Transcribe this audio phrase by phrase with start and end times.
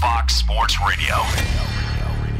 [0.00, 1.14] Fox Sports Radio.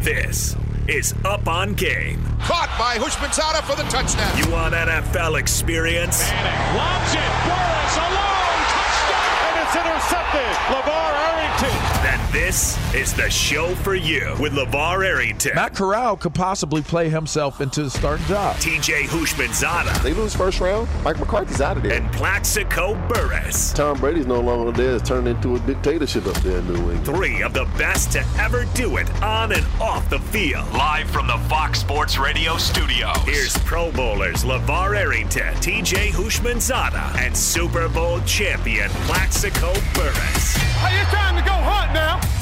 [0.00, 0.56] This
[0.88, 2.24] is Up on Game.
[2.40, 4.38] Caught by Houshmandzadeh for the touchdown.
[4.38, 6.30] You want NFL experience?
[6.30, 7.20] Manning lobs it.
[7.44, 8.64] Burress alone.
[8.72, 9.39] Touchdown.
[9.72, 10.40] And it's intercepted.
[10.66, 12.02] LeVar Arrington.
[12.02, 15.52] Then this is the show for you with LeVar Arrington.
[15.54, 18.56] Matt Corral could possibly play himself into the starting job.
[18.56, 20.02] TJ Houshmandzadeh.
[20.02, 20.88] They lose first round.
[21.04, 21.92] Mike McCarthy's out of there.
[21.92, 23.72] And Plaxico Burress.
[23.72, 24.96] Tom Brady's no longer there.
[24.96, 27.04] It's turned into a dictatorship up there in New England.
[27.04, 30.66] Three of the best to ever do it on and off the field.
[30.72, 33.16] Live from the Fox Sports Radio studios.
[33.24, 40.56] Here's Pro Bowlers LeVar Arrington, TJ Houshmandzadeh, and Super Bowl champion Plaxico Burress.
[40.56, 42.39] Hey, it's time to go hunt now.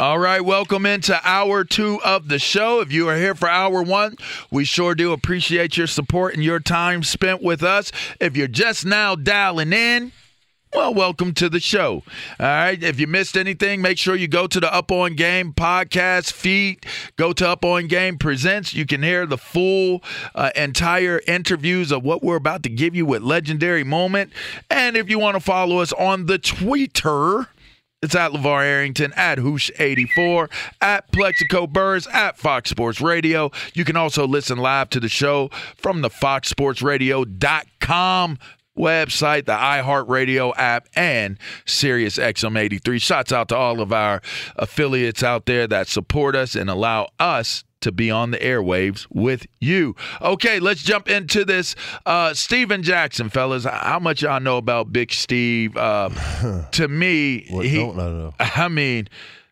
[0.00, 2.80] All right, welcome into hour two of the show.
[2.80, 4.14] If you are here for hour one,
[4.48, 7.90] we sure do appreciate your support and your time spent with us.
[8.20, 10.12] If you're just now dialing in,
[10.72, 12.04] well, welcome to the show.
[12.38, 12.80] All right.
[12.80, 16.86] If you missed anything, make sure you go to the Up On Game podcast feed.
[17.16, 18.74] Go to Up On Game Presents.
[18.74, 23.04] You can hear the full, uh, entire interviews of what we're about to give you
[23.04, 24.32] with Legendary Moment.
[24.70, 27.48] And if you want to follow us on the Twitter,
[28.02, 30.50] it's at LeVar Arrington, at Hoosh84,
[30.80, 33.50] at Plaxico Burress, at Fox Sports Radio.
[33.74, 38.38] You can also listen live to the show from the foxsportsradio.com
[38.78, 43.02] website, the iHeartRadio app, and Sirius XM83.
[43.02, 44.22] Shouts out to all of our
[44.54, 49.46] affiliates out there that support us and allow us to be on the airwaves with
[49.60, 49.94] you.
[50.20, 51.74] Okay, let's jump into this.
[52.06, 55.76] Uh, Steven Jackson, fellas, how much y'all know about Big Steve?
[55.76, 56.10] Uh,
[56.72, 58.34] to me, what he, don't I know?
[58.40, 59.08] I mean,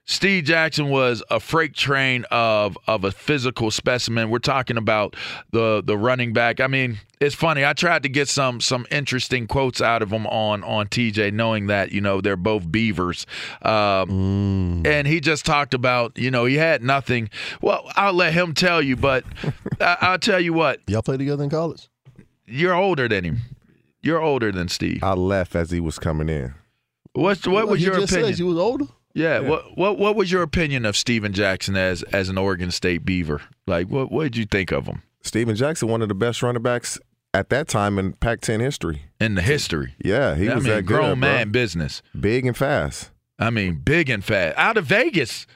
[0.08, 4.30] Steve Jackson was a freight train of of a physical specimen.
[4.30, 5.16] We're talking about
[5.50, 6.60] the the running back.
[6.60, 7.64] I mean, it's funny.
[7.64, 11.66] I tried to get some some interesting quotes out of him on on TJ, knowing
[11.66, 13.26] that you know they're both Beavers,
[13.62, 14.86] um, mm.
[14.86, 17.28] and he just talked about you know he had nothing.
[17.60, 19.24] Well, I'll let him tell you, but
[19.80, 20.80] I, I'll tell you what.
[20.86, 21.88] Y'all played together in college.
[22.46, 23.38] You're older than him.
[24.02, 25.02] You're older than Steve.
[25.02, 26.54] I left as he was coming in.
[27.14, 28.34] What's what well, was your just opinion?
[28.34, 28.86] Said you was older.
[29.16, 29.40] Yeah.
[29.40, 29.48] yeah.
[29.48, 33.40] What what what was your opinion of Steven Jackson as as an Oregon State Beaver?
[33.66, 35.02] Like what what did you think of him?
[35.22, 36.98] Steven Jackson, one of the best running backs
[37.34, 39.02] at that time in Pac-10 history.
[39.20, 39.94] In the history.
[39.98, 41.52] Yeah, he I was mean, that grown good, man bro.
[41.52, 42.02] business.
[42.18, 43.10] Big and fast.
[43.38, 44.56] I mean, big and fast.
[44.56, 45.46] Out of Vegas.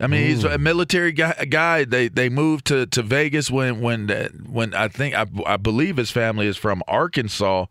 [0.00, 0.28] I mean, mm.
[0.28, 1.84] he's a military guy, guy.
[1.84, 4.08] They they moved to, to Vegas when when
[4.48, 7.66] when I think I, I believe his family is from Arkansas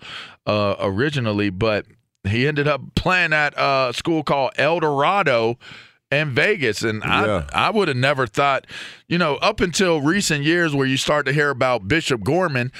[0.46, 1.88] uh, originally, but
[2.24, 5.58] he ended up playing at a school called El Dorado
[6.12, 6.84] in Vegas.
[6.84, 7.46] And yeah.
[7.52, 8.68] I I would have never thought,
[9.08, 12.72] you know, up until recent years where you start to hear about Bishop Gorman,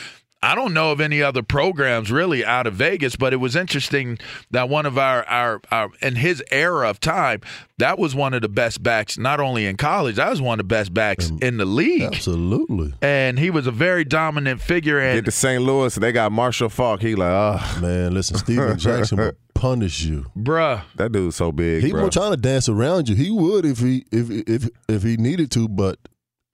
[0.44, 4.18] I don't know of any other programs really out of Vegas, but it was interesting
[4.50, 7.42] that one of our, our, our in his era of time,
[7.78, 10.68] that was one of the best backs, not only in college, that was one of
[10.68, 12.02] the best backs Um, in the league.
[12.02, 12.94] Absolutely.
[13.04, 15.00] And he was a very dominant figure.
[15.00, 15.62] And Get to St.
[15.62, 17.02] Louis, they got Marshall Faulk.
[17.04, 20.82] He like, oh man, listen, Steven Jackson will punish you, bruh.
[20.96, 21.84] That dude's so big.
[21.84, 22.00] He bro.
[22.02, 23.16] wasn't trying to dance around you.
[23.16, 26.00] He would if he if if if he needed to, but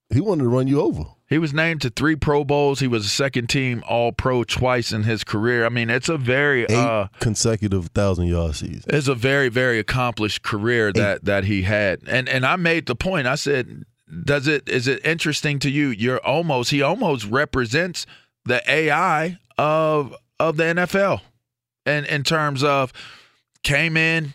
[0.09, 1.04] he wanted to run you over.
[1.30, 2.80] He was named to three Pro Bowls.
[2.80, 5.65] He was a second team All Pro twice in his career.
[5.65, 8.83] I mean, it's a very Eight uh, consecutive thousand yard season.
[8.88, 12.00] It's a very very accomplished career that that he had.
[12.07, 13.27] And and I made the point.
[13.27, 13.83] I said,
[14.24, 15.89] does it is it interesting to you?
[15.89, 18.06] You're almost he almost represents
[18.45, 21.19] the AI of of the NFL.
[21.86, 22.94] And in terms of
[23.63, 24.33] came in,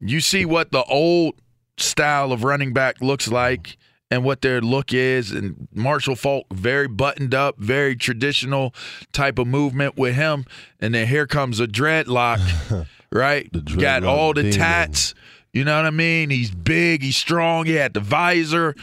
[0.00, 1.34] you see what the old
[1.78, 3.76] style of running back looks like
[4.10, 5.32] and what their look is.
[5.32, 8.74] And Marshall Faulk, very buttoned up, very traditional
[9.12, 10.44] type of movement with him.
[10.80, 13.50] And then here comes a dreadlock, right?
[13.52, 15.14] dreadlock Got all the tats.
[15.52, 16.30] You know what I mean?
[16.30, 18.74] He's big, he's strong, he had the visor.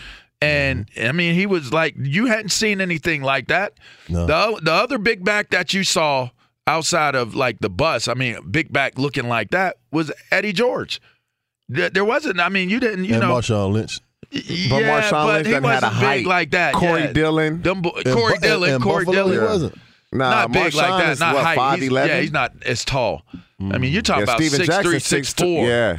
[0.42, 1.08] And mm-hmm.
[1.08, 3.74] I mean, he was like, you hadn't seen anything like that.
[4.10, 4.26] No.
[4.26, 6.32] The, the other big back that you saw
[6.66, 11.00] outside of like the bus, I mean, big back looking like that was Eddie George.
[11.70, 13.36] There there wasn't, I mean, you didn't, you and know.
[13.36, 14.00] Marshawn Lynch.
[14.34, 16.74] But yeah, Marshawn but Lynch he doesn't have a wasn't big height like that.
[16.74, 17.12] Corey yeah.
[17.14, 17.62] Dillon.
[17.62, 18.70] Them bo- In Corey Bu- Dillon.
[18.76, 19.40] in Corey Buffalo, Dillon.
[19.40, 19.76] he wasn't.
[20.12, 21.12] Nah, not big like that.
[21.14, 21.56] is Not what, height.
[21.56, 22.10] five He's- eleven.
[22.16, 23.24] yeah, he's not as tall.
[23.72, 25.98] I mean, you're talking yeah, about Steven six Jackson, three, six six two- four, Yeah,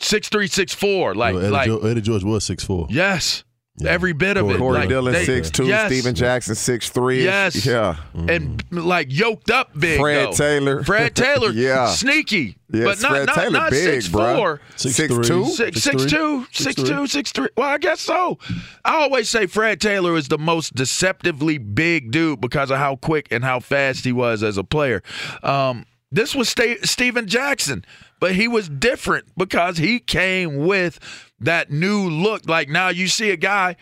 [0.00, 1.14] six three, six four.
[1.14, 2.86] Like, Well, Eddie, like, Jo- Eddie George was six four.
[2.90, 3.44] yes,
[3.76, 3.90] Yeah.
[3.90, 4.58] every bit of Corey it.
[4.58, 5.66] Corey like, Dillon they- six two.
[5.66, 5.90] yes.
[5.90, 7.24] Steven Jackson six three.
[7.24, 7.66] Yes.
[7.66, 7.96] Yeah.
[8.14, 9.98] and like yoked up big.
[9.98, 10.32] Fred though.
[10.32, 10.84] Taylor.
[10.84, 11.50] Fred Taylor.
[11.52, 11.88] Yeah.
[11.88, 12.56] sneaky.
[12.72, 14.36] Yes, but not Fred not, Taylor not big, six bruh.
[14.36, 14.60] four.
[14.76, 15.24] Six, Six three.
[15.24, 15.44] two?
[15.46, 16.10] Six, Six six three?
[16.10, 16.88] two, Six six three?
[16.88, 17.48] two, six three.
[17.56, 18.38] Well, I guess so.
[18.84, 23.26] I always say Fred Taylor is the most deceptively big dude because of how quick
[23.32, 25.02] and how fast he was as a player.
[25.42, 27.84] Um, this was Sta- Steven Jackson,
[28.20, 30.98] but he was different because he came with
[31.40, 32.48] that new look.
[32.48, 33.76] Like now you see a guy.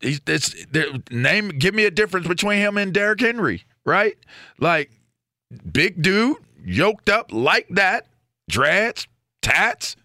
[0.00, 0.54] He's it's
[1.10, 1.48] name.
[1.50, 4.16] Give me a difference between him and Derrick Henry, right?
[4.58, 4.90] Like
[5.70, 8.06] big dude, yoked up like that,
[8.48, 9.06] dreads,
[9.42, 9.96] tats,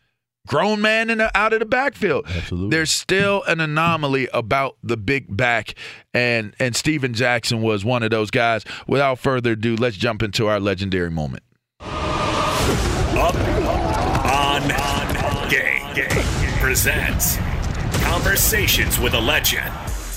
[0.48, 2.26] grown man in the, out of the backfield.
[2.28, 2.70] Absolutely.
[2.70, 5.76] There's still an anomaly about the big back,
[6.14, 8.66] and and Steven Jackson was one of those guys.
[8.88, 11.44] Without further ado, let's jump into our legendary moment.
[13.18, 14.62] Up on
[15.50, 16.08] game
[16.60, 17.38] presents
[18.04, 19.72] conversations with a legend.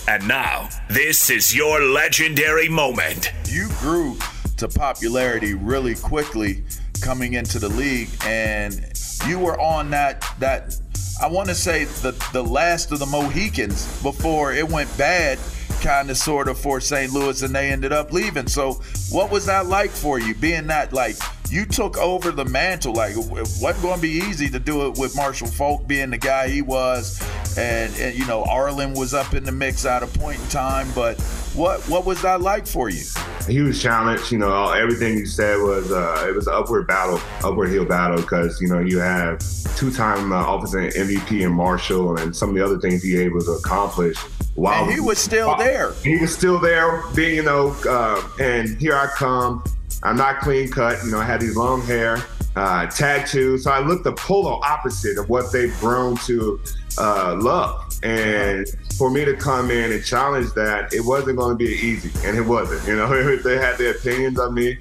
[0.06, 3.32] And now, this is your legendary moment.
[3.46, 4.18] you grew
[4.58, 6.62] to popularity really quickly
[7.00, 8.78] coming into the league and
[9.26, 10.76] you were on that that
[11.22, 15.38] I want to say the the last of the Mohicans before it went bad
[15.80, 17.10] kind of sort of for St.
[17.14, 18.46] Louis and they ended up leaving.
[18.46, 21.16] So what was that like for you being that like
[21.50, 24.98] you took over the mantle like it wasn't going to be easy to do it
[24.98, 27.20] with Marshall Faulk being the guy he was
[27.58, 30.88] and and you know Arlen was up in the mix at a point in time
[30.94, 31.20] but
[31.54, 33.02] what what was that like for you?
[33.46, 34.30] huge challenge.
[34.30, 38.20] You know, everything you said was uh, it was an upward battle, upward hill battle
[38.20, 39.40] because you know you have
[39.76, 43.52] two-time uh, offensive MVP in Marshall and some of the other things he able to
[43.52, 44.16] accomplish.
[44.54, 45.92] While And he was still while- there.
[46.04, 49.64] He was still there, being you know, uh, and here I come.
[50.02, 51.02] I'm not clean cut.
[51.04, 52.18] You know, I had these long hair,
[52.56, 53.64] uh, tattoos.
[53.64, 56.60] So I looked the polar opposite of what they've grown to
[56.98, 57.86] uh, love.
[58.02, 58.66] And
[58.96, 62.36] for me to come in and challenge that, it wasn't going to be easy, and
[62.36, 62.86] it wasn't.
[62.88, 64.78] You know, they had their opinions of me,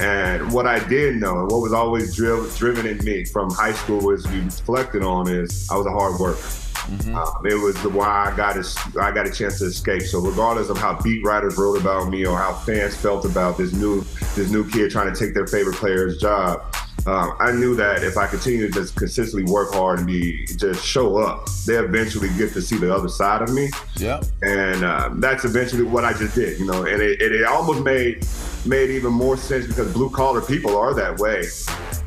[0.00, 3.72] and what I did know, and what was always driven driven in me from high
[3.72, 6.63] school, was reflected on is I was a hard worker.
[6.84, 7.14] Mm-hmm.
[7.14, 10.02] Um, it was the why I got a, I got a chance to escape.
[10.02, 13.72] So regardless of how beat writers wrote about me or how fans felt about this
[13.72, 16.62] new this new kid trying to take their favorite player's job,
[17.06, 20.84] um, I knew that if I continue to just consistently work hard and be just
[20.84, 23.68] show up, they eventually get to see the other side of me.
[23.96, 24.22] Yeah.
[24.42, 26.84] And um, that's eventually what I just did, you know.
[26.84, 28.26] And it, it, it, almost made
[28.64, 31.44] made even more sense because blue collar people are that way.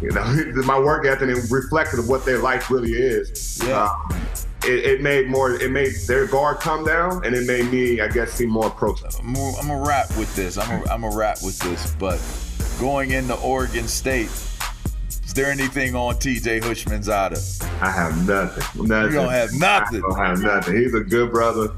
[0.01, 3.61] You know, my work ethic reflected of what their life really is.
[3.63, 3.83] Yeah.
[3.85, 4.19] Um,
[4.63, 5.51] it, it, made more.
[5.51, 9.11] It made their guard come down, and it made me, I guess, seem more approachable.
[9.19, 10.57] I'm gonna rap with this.
[10.57, 12.19] I'm a, I'm a rap with this, but
[12.79, 14.29] going into Oregon State
[15.27, 17.81] is there anything on TJ Houshmandzadeh?
[17.81, 18.87] I have nothing.
[18.87, 19.11] Nothing.
[19.11, 19.97] You don't have nothing.
[19.97, 20.77] I don't have nothing.
[20.77, 21.73] He's a good brother.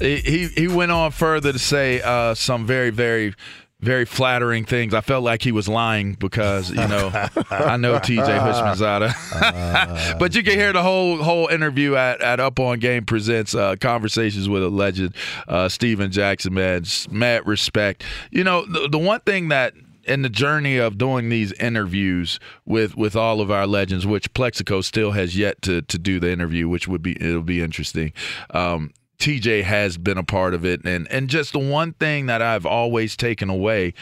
[0.00, 3.34] He he, he went on further to say uh, some very very
[3.84, 4.94] very flattering things.
[4.94, 7.10] I felt like he was lying because you know
[7.50, 12.58] I know TJ Houshmandzadeh, but you can hear the whole whole interview at, at Up
[12.58, 15.14] on Game presents uh, conversations with a legend,
[15.48, 16.54] uh, Steven Jackson.
[16.54, 18.02] Man, mad respect.
[18.30, 19.74] You know the, the one thing that
[20.06, 24.80] in the journey of doing these interviews with with all of our legends, which Plaxico
[24.80, 28.12] still has yet to to do the interview, which would be it'll be interesting.
[28.50, 32.42] Um, TJ has been a part of it, and and just the one thing that
[32.42, 33.94] I've always taken away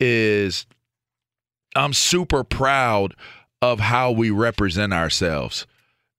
[0.00, 0.66] is
[1.74, 3.14] I'm super proud
[3.60, 5.66] of how we represent ourselves.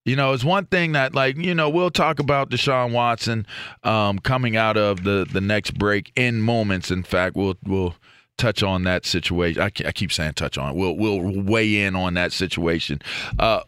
[0.04, 3.46] You know, it's one thing that, like, you know, we'll talk about Deshaun Watson
[3.84, 6.90] um, coming out of the the next break in moments.
[6.90, 7.94] In fact, we'll we'll
[8.38, 9.60] touch on that situation.
[9.60, 10.74] I, I keep saying touch on.
[10.74, 13.02] We'll we'll weigh in on that situation.
[13.38, 13.60] Uh,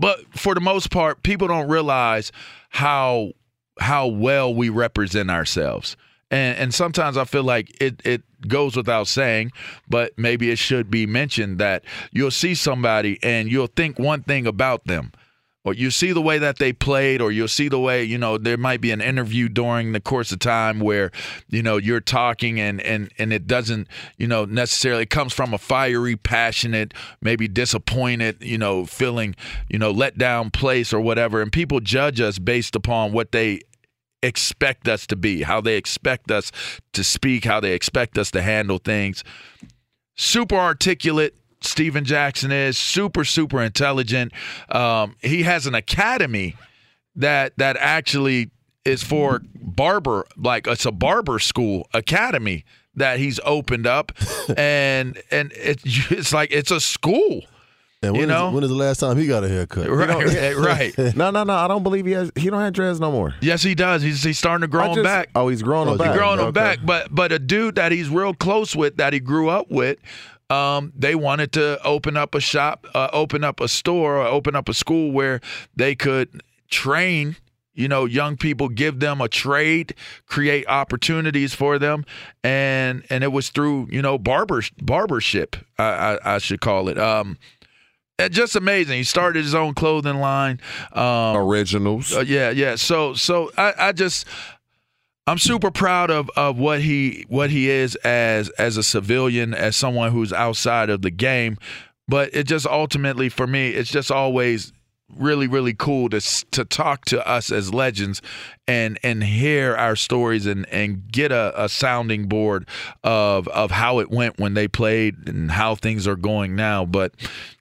[0.00, 2.32] but for the most part, people don't realize
[2.70, 3.32] how
[3.78, 5.96] how well we represent ourselves.
[6.30, 9.52] And, and sometimes I feel like it, it goes without saying,
[9.88, 14.46] but maybe it should be mentioned that you'll see somebody and you'll think one thing
[14.46, 15.12] about them
[15.68, 18.38] or you see the way that they played, or you'll see the way, you know,
[18.38, 21.10] there might be an interview during the course of time where,
[21.48, 25.58] you know, you're talking and and and it doesn't, you know, necessarily comes from a
[25.58, 29.36] fiery, passionate, maybe disappointed, you know, feeling,
[29.68, 31.42] you know, let down place or whatever.
[31.42, 33.60] And people judge us based upon what they
[34.22, 36.50] expect us to be, how they expect us
[36.92, 39.24] to speak, how they expect us to handle things.
[40.16, 44.32] Super articulate, Steven Jackson is super, super intelligent.
[44.68, 46.56] Um, he has an academy
[47.16, 48.50] that that actually
[48.84, 54.12] is for barber, like it's a barber school academy that he's opened up,
[54.56, 57.42] and and it, it's like it's a school.
[58.00, 59.90] And when you know, is, when is the last time he got a haircut?
[59.90, 61.16] Right, right.
[61.16, 61.52] no, no, no.
[61.52, 62.30] I don't believe he has.
[62.36, 63.34] He don't have dreads no more.
[63.40, 64.02] Yes, he does.
[64.02, 65.30] He's he's starting to grow just, them back.
[65.34, 66.08] Oh, he's growing oh, them back.
[66.10, 66.44] He's growing okay.
[66.44, 66.78] them back.
[66.84, 69.98] But but a dude that he's real close with, that he grew up with,
[70.48, 74.54] um, they wanted to open up a shop, uh, open up a store, or open
[74.54, 75.40] up a school where
[75.74, 77.34] they could train.
[77.74, 79.94] You know, young people, give them a trade,
[80.26, 82.04] create opportunities for them,
[82.42, 86.98] and and it was through you know barber barbership, I, I, I should call it.
[86.98, 87.38] Um,
[88.26, 88.96] just amazing.
[88.96, 90.60] He started his own clothing line,
[90.92, 92.12] um, originals.
[92.12, 92.74] Uh, yeah, yeah.
[92.74, 94.26] So so I, I just
[95.28, 99.76] I'm super proud of, of what he what he is as as a civilian, as
[99.76, 101.58] someone who's outside of the game.
[102.08, 104.72] But it just ultimately for me, it's just always
[105.16, 106.20] really really cool to
[106.50, 108.20] to talk to us as legends
[108.68, 112.68] and and hear our stories and and get a, a sounding board
[113.02, 116.84] of of how it went when they played and how things are going now.
[116.84, 117.14] But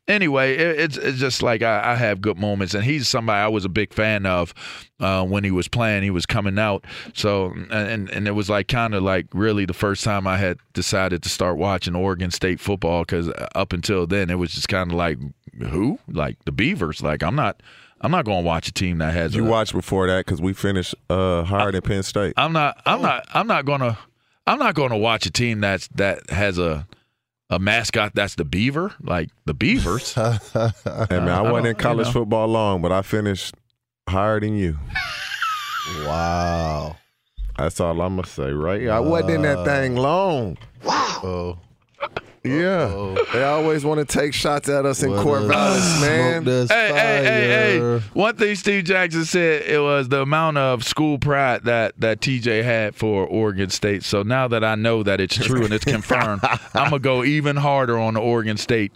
[0.07, 3.47] anyway, it, it's it's just like I, I, have good moments, and he's somebody I
[3.47, 4.53] was a big fan of
[4.99, 6.03] uh, when he was playing.
[6.03, 6.83] He was coming out,
[7.13, 10.59] so and and it was like kind of like really the first time I had
[10.73, 14.91] decided to start watching Oregon State football because up until then it was just kind
[14.91, 15.17] of like
[15.69, 17.01] who like the Beavers.
[17.01, 17.61] Like I'm not.
[18.01, 19.35] I'm not going to watch a team that has.
[19.35, 22.33] You a, watched before that because we finished uh, higher than Penn State.
[22.37, 22.81] I'm not.
[22.85, 23.27] I'm not.
[23.33, 23.97] I'm not going to.
[24.45, 26.87] I'm not going to watch a team that's that has a
[27.49, 30.13] a mascot that's the beaver, like the Beavers.
[30.13, 30.29] hey
[31.09, 32.19] man, I, I wasn't in college you know.
[32.19, 33.55] football long, but I finished
[34.07, 34.77] higher than you.
[36.05, 36.95] wow.
[37.57, 38.87] That's all I'm gonna say, right?
[38.87, 40.57] I wasn't in that thing long.
[40.83, 41.19] Wow.
[41.23, 41.59] Oh.
[42.51, 43.25] Yeah, Uh-oh.
[43.33, 46.45] they always want to take shots at us in what Corvallis, man.
[46.45, 47.99] Hey, hey, hey, hey!
[48.13, 52.63] One thing Steve Jackson said it was the amount of school pride that that TJ
[52.63, 54.03] had for Oregon State.
[54.03, 56.41] So now that I know that it's true and it's confirmed,
[56.73, 58.91] I'm gonna go even harder on the Oregon State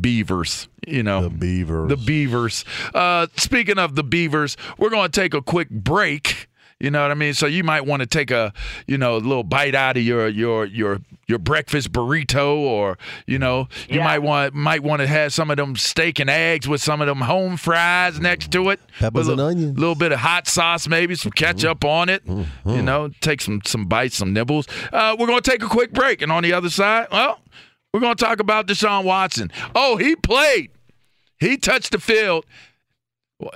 [0.00, 0.68] Beavers.
[0.86, 1.88] You know, the Beavers.
[1.88, 2.64] The Beavers.
[2.94, 6.48] Uh, speaking of the Beavers, we're going to take a quick break.
[6.80, 7.34] You know what I mean?
[7.34, 8.52] So you might want to take a,
[8.86, 13.38] you know, a little bite out of your your your your breakfast burrito, or you
[13.38, 14.04] know, you Yeah.
[14.04, 17.06] might want might want to have some of them steak and eggs with some of
[17.06, 18.80] them home fries next to it.
[18.98, 19.78] Peppers with a and onions.
[19.78, 22.22] little bit of hot sauce, maybe some ketchup on it.
[22.26, 24.66] You know, take some some bites, some nibbles.
[24.92, 27.40] Uh, we're gonna take a quick break, and on the other side, well,
[27.92, 29.50] we're gonna talk about Deshaun Watson.
[29.76, 30.72] Oh, he played.
[31.38, 32.44] He touched the field.
[33.38, 33.52] Well,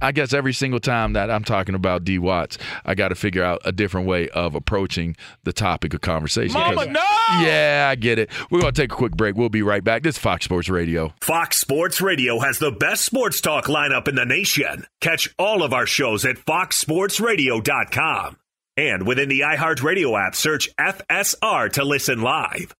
[0.00, 3.42] I guess every single time that I'm talking about D Watts, I got to figure
[3.42, 6.60] out a different way of approaching the topic of conversation.
[6.60, 7.00] Mama, 'Cause- no!
[7.46, 8.30] Yeah, I get it.
[8.50, 9.36] We're going to take a quick break.
[9.36, 10.02] We'll be right back.
[10.02, 11.14] This is Fox Sports Radio.
[11.22, 14.86] Fox Sports Radio has the best sports talk lineup in the nation.
[15.00, 18.36] Catch all of our shows at foxsportsradio.com.
[18.76, 22.74] And within the iHeartRadio app, search FSR to listen live.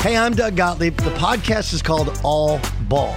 [0.00, 0.96] Hey, I'm Doug Gottlieb.
[0.98, 3.16] The podcast is called All Ball.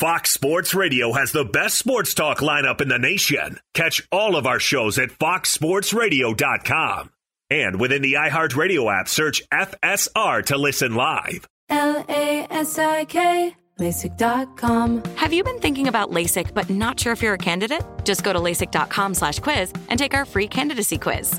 [0.00, 3.60] Fox Sports Radio has the best sports talk lineup in the nation.
[3.74, 7.10] Catch all of our shows at foxsportsradio.com.
[7.50, 11.46] And within the iHeartRadio app, search FSR to listen live.
[11.68, 15.04] L A S I K, LASIK.com.
[15.16, 17.82] Have you been thinking about LASIK but not sure if you're a candidate?
[18.02, 21.38] Just go to LASIK.com slash quiz and take our free candidacy quiz.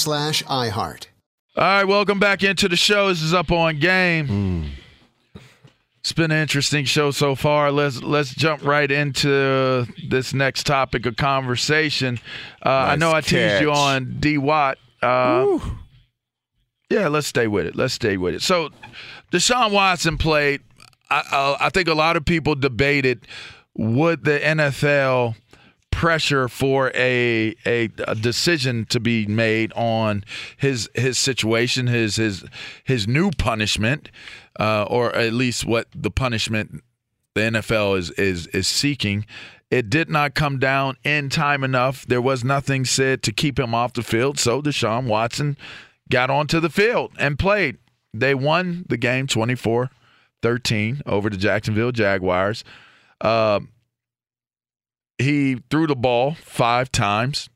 [0.00, 1.06] slash iHeart.
[1.56, 3.08] All right, welcome back into the show.
[3.08, 4.72] This is up on game.
[6.00, 7.70] It's been an interesting show so far.
[7.70, 12.18] Let's let's jump right into this next topic of conversation.
[12.64, 14.78] Uh, I know I teased you on D Watt.
[15.02, 15.58] Uh,
[16.88, 17.76] yeah, let's stay with it.
[17.76, 18.42] Let's stay with it.
[18.42, 18.70] So,
[19.30, 20.62] Deshaun Watson played.
[21.10, 23.26] I, I, I think a lot of people debated
[23.76, 25.34] would the NFL
[25.90, 30.24] pressure for a, a a decision to be made on
[30.56, 32.44] his his situation, his his
[32.84, 34.10] his new punishment,
[34.58, 36.82] uh, or at least what the punishment
[37.34, 39.26] the NFL is is is seeking.
[39.70, 42.04] It did not come down in time enough.
[42.06, 45.56] There was nothing said to keep him off the field, so Deshaun Watson
[46.08, 47.78] got onto the field and played.
[48.12, 49.90] They won the game 24
[50.42, 52.64] 13 over the Jacksonville Jaguars.
[53.20, 53.60] Uh,
[55.20, 57.48] he threw the ball five times,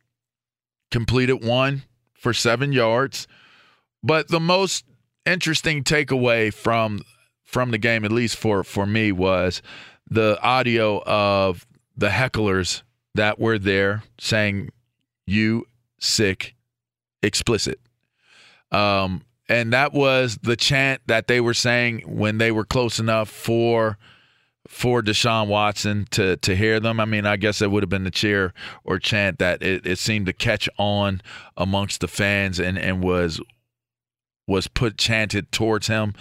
[0.90, 3.26] completed one for seven yards.
[4.02, 4.84] But the most
[5.26, 7.00] interesting takeaway from
[7.44, 9.62] from the game, at least for for me, was
[10.08, 12.82] the audio of the hecklers
[13.14, 14.70] that were there saying
[15.26, 15.66] "you
[15.98, 16.54] sick,"
[17.22, 17.80] explicit.
[18.70, 23.28] Um, and that was the chant that they were saying when they were close enough
[23.28, 23.98] for
[24.74, 26.98] for Deshaun Watson to to hear them.
[26.98, 29.98] I mean, I guess it would have been the cheer or chant that it, it
[29.98, 31.22] seemed to catch on
[31.56, 33.40] amongst the fans and and was
[34.48, 36.12] was put chanted towards him.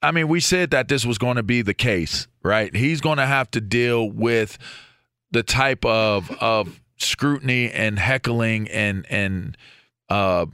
[0.00, 2.74] I mean, we said that this was going to be the case, right?
[2.74, 4.56] He's going to have to deal with
[5.30, 9.58] the type of of scrutiny and heckling and and
[10.08, 10.46] uh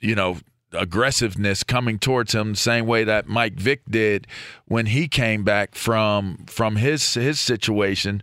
[0.00, 0.38] you know
[0.72, 4.26] aggressiveness coming towards him the same way that Mike Vick did
[4.66, 8.22] when he came back from from his his situation.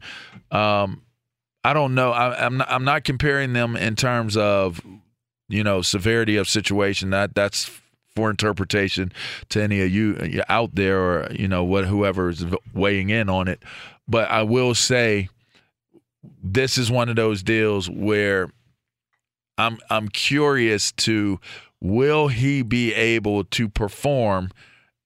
[0.52, 1.02] Um,
[1.64, 2.12] I don't know.
[2.12, 4.82] I, I'm not, I'm not comparing them in terms of
[5.48, 7.10] you know severity of situation.
[7.10, 7.72] That that's
[8.16, 9.12] for interpretation
[9.50, 13.48] to any of you out there or you know what whoever is weighing in on
[13.48, 13.64] it.
[14.08, 15.30] But I will say
[16.44, 18.50] this is one of those deals where
[19.58, 21.40] I'm I'm curious to
[21.86, 24.52] will he be able to perform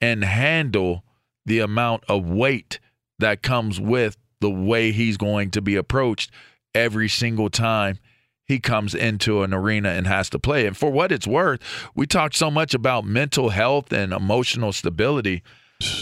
[0.01, 1.03] and handle
[1.45, 2.79] the amount of weight
[3.19, 6.31] that comes with the way he's going to be approached
[6.73, 7.99] every single time
[8.45, 10.65] he comes into an arena and has to play.
[10.65, 11.61] And for what it's worth,
[11.95, 15.43] we talked so much about mental health and emotional stability.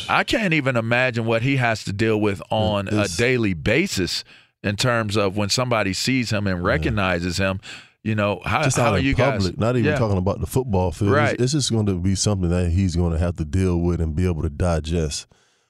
[0.07, 4.23] I can't even imagine what he has to deal with on a daily basis
[4.63, 7.59] in terms of when somebody sees him and recognizes him.
[8.07, 9.59] You know, how, just how out are in you public, guys?
[9.59, 9.97] not even Yeah.
[9.97, 11.11] talking about the football field.
[11.11, 11.33] Right.
[11.33, 13.99] It's, it's just going to be something that he's going to have to deal with
[13.99, 15.27] and be able to digest.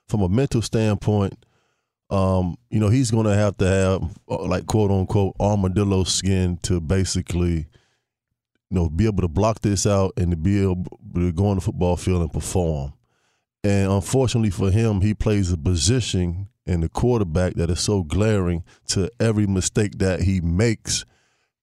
[0.08, 1.44] From a mental standpoint,
[2.12, 6.60] um, you know, he's going to have to have uh, like quote unquote armadillo skin
[6.62, 7.56] to basically,
[8.70, 11.56] you know, be able to block this out and to be able to go on
[11.56, 12.94] the football field and perform.
[13.64, 18.64] And unfortunately for him, he plays a position in the quarterback that is so glaring
[18.90, 21.04] to every mistake that he makes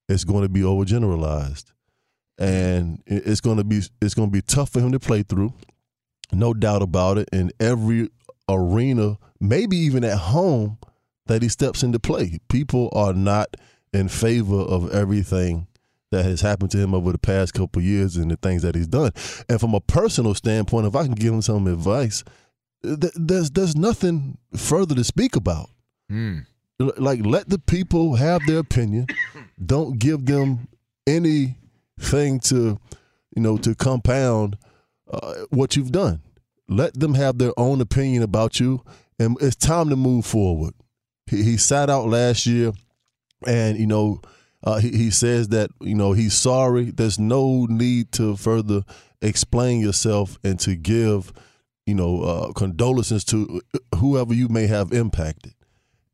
[0.08, 1.72] it's going to be overgeneralized,
[2.38, 5.52] and it's going to be it's going to be tough for him to play through,
[6.32, 7.28] no doubt about it.
[7.32, 8.10] In every
[8.48, 10.78] arena, maybe even at home,
[11.26, 13.56] that he steps into play, people are not
[13.92, 15.66] in favor of everything
[16.10, 18.74] that has happened to him over the past couple of years and the things that
[18.74, 19.10] he's done.
[19.48, 22.22] And from a personal standpoint, if I can give him some advice,
[22.84, 25.70] th- there's there's nothing further to speak about
[26.10, 26.40] Hmm.
[26.80, 29.06] L- like let the people have their opinion
[29.64, 30.68] don't give them
[31.06, 32.78] anything to
[33.34, 34.56] you know to compound
[35.10, 36.20] uh, what you've done.
[36.68, 38.82] Let them have their own opinion about you
[39.18, 40.74] and it's time to move forward.
[41.26, 42.72] He, he sat out last year
[43.46, 44.20] and you know
[44.62, 46.90] uh, he, he says that you know he's sorry.
[46.90, 48.82] There's no need to further
[49.20, 51.32] explain yourself and to give
[51.86, 53.60] you know uh, condolences to
[53.96, 55.54] whoever you may have impacted.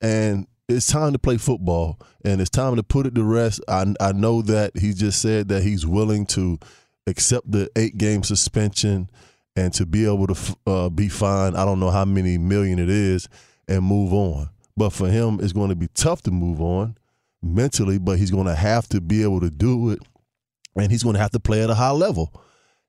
[0.01, 3.61] And it's time to play football and it's time to put it to rest.
[3.69, 6.59] I I know that he just said that he's willing to
[7.07, 9.11] accept the eight game suspension
[9.57, 11.57] and to be able to uh, be fined.
[11.57, 13.29] I don't know how many million it is
[13.69, 14.51] and move on.
[14.77, 16.97] But for him, it's going to be tough to move on
[17.43, 17.99] mentally.
[17.99, 20.01] But he's going to have to be able to do it
[20.77, 22.33] and he's going to have to play at a high level.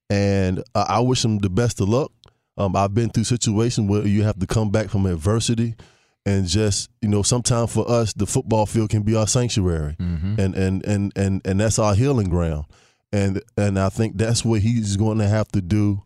[0.10, 2.12] And uh, I wish him the best of luck.
[2.58, 5.76] Um, I've been through situations where you have to come back from adversity,
[6.26, 10.40] and just you know, sometimes for us, the football field can be our sanctuary, Mm-hmm.
[10.40, 12.66] and, and and and and that's our healing ground.
[13.12, 16.04] And and I think that's what he's going to have to do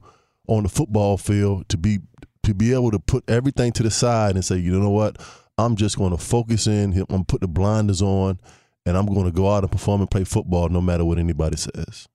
[0.47, 1.99] on the football field to be
[2.43, 5.17] to be able to put everything to the side and say, you know what,
[5.57, 6.93] I'm just going to focus in.
[6.93, 8.39] I'm going to put the blinders on,
[8.85, 11.57] and I'm going to go out and perform and play football, no matter what anybody
[11.57, 12.07] says.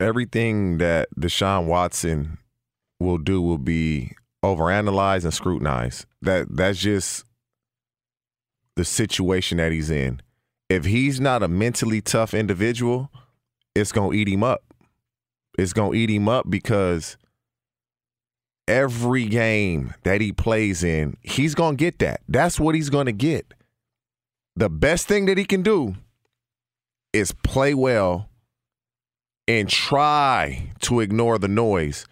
[0.00, 2.38] Everything that Deshaun Watson
[3.00, 4.12] will do will be
[4.44, 6.06] overanalyzed and scrutinize.
[6.22, 7.24] That that's just
[8.76, 10.20] the situation that he's in.
[10.68, 13.10] If he's not a mentally tough individual,
[13.74, 14.62] it's gonna eat him up.
[15.58, 17.16] It's gonna eat him up because
[18.66, 22.20] every game that he plays in, he's gonna get that.
[22.28, 23.54] That's what he's gonna get.
[24.56, 25.96] The best thing that he can do
[27.12, 28.28] is play well
[29.46, 32.06] and try to ignore the noise.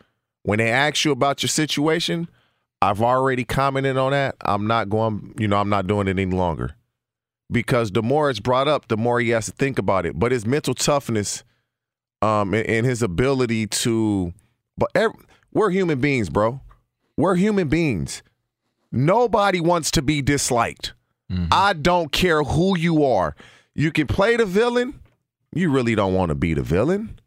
[0.44, 2.28] When they ask you about your situation,
[2.80, 4.36] I've already commented on that.
[4.40, 6.74] I'm not going, you know, I'm not doing it any longer.
[7.50, 10.18] Because the more it's brought up, the more he has to think about it.
[10.18, 11.44] But his mental toughness
[12.22, 14.32] um and, and his ability to
[14.78, 15.10] but ev-
[15.52, 16.60] we're human beings, bro.
[17.16, 18.22] We're human beings.
[18.90, 20.94] Nobody wants to be disliked.
[21.50, 23.34] I don't care who you are.
[23.74, 25.00] You can play the villain.
[25.54, 27.18] You really don't want to be the villain.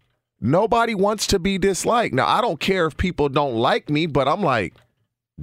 [0.45, 2.13] Nobody wants to be disliked.
[2.13, 4.75] Now, I don't care if people don't like me, but I'm like,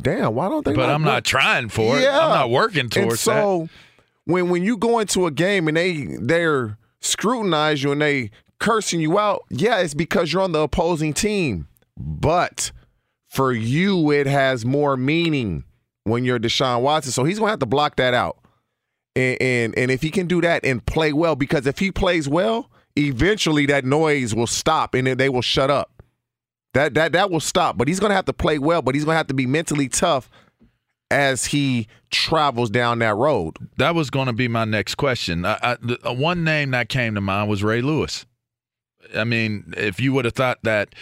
[0.01, 0.75] damn, why don't they?
[0.75, 1.07] But like I'm me?
[1.07, 2.03] not trying for it.
[2.03, 2.21] Yeah.
[2.21, 3.69] I'm not working and towards so,
[4.27, 9.01] when when you go into a game and they they're scrutinize you and they cursing
[9.01, 11.67] you out, yeah, it's because you're on the opposing team.
[11.99, 12.71] But
[13.29, 15.65] for you, it has more meaning
[16.05, 17.11] when you're Deshaun Watson.
[17.11, 18.39] So he's gonna have to block that out.
[19.17, 22.29] And, and and if he can do that and play well, because if he plays
[22.29, 26.03] well, eventually that noise will stop and they will shut up.
[26.75, 27.77] That that that will stop.
[27.77, 30.31] But he's gonna have to play well, but he's gonna have to be mentally tough
[31.13, 33.57] as he travels down that road.
[33.77, 35.45] That was going to be my next question.
[35.45, 38.25] I, I, the, uh, one name that came to mind was Ray Lewis.
[39.15, 40.95] I mean, if you would have thought that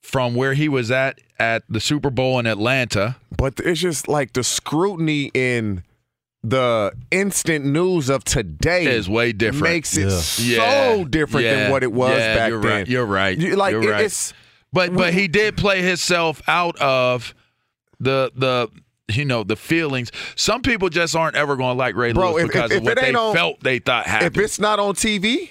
[0.00, 4.32] from where he was at at the Super Bowl in Atlanta, But it's just like
[4.32, 5.82] the scrutiny in
[6.48, 9.62] the instant news of today is way different.
[9.64, 11.04] Makes it so Yeah.
[11.08, 11.54] different Yeah.
[11.54, 12.70] than what it was Yeah, back you're then.
[12.70, 12.88] Right.
[12.88, 13.38] You're right.
[13.38, 14.04] You- like You're it- right.
[14.04, 14.32] it's
[14.72, 17.34] but but he did play himself out of
[18.00, 18.68] the the
[19.10, 20.10] you know the feelings.
[20.36, 22.82] Some people just aren't ever going to like Ray Bro, Lewis if- because if- of
[22.82, 24.36] if what it they ain't on- felt they thought happened.
[24.36, 25.50] if it's not on TV,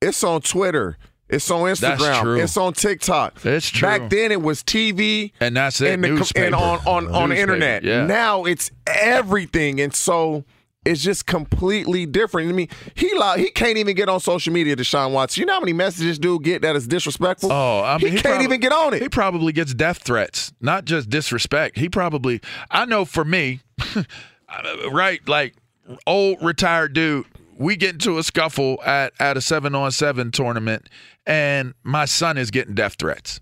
[0.00, 0.96] it's on Twitter.
[1.32, 2.42] It's on Instagram.
[2.42, 3.44] It's on TikTok.
[3.44, 3.88] It's true.
[3.88, 5.94] Back then, it was TV, and that's it.
[5.94, 7.82] and, the, and on on, on the internet.
[7.82, 8.06] Yeah.
[8.06, 10.44] Now it's everything, and so
[10.84, 12.48] it's just completely different.
[12.48, 14.76] I mean, he he can't even get on social media.
[14.76, 15.40] Deshaun Watson.
[15.40, 17.52] You know how many messages dude get that is disrespectful?
[17.52, 19.00] Oh, I mean, he, can't prob- even get on it.
[19.02, 21.78] He probably gets death threats, not just disrespect.
[21.78, 22.40] He probably,
[22.70, 23.60] I know for me,
[23.96, 24.02] uh,
[24.90, 25.54] right, like
[26.06, 30.88] old retired dude, we get into a scuffle at, at a seven on seven tournament,
[31.26, 33.40] and my son is getting death threats.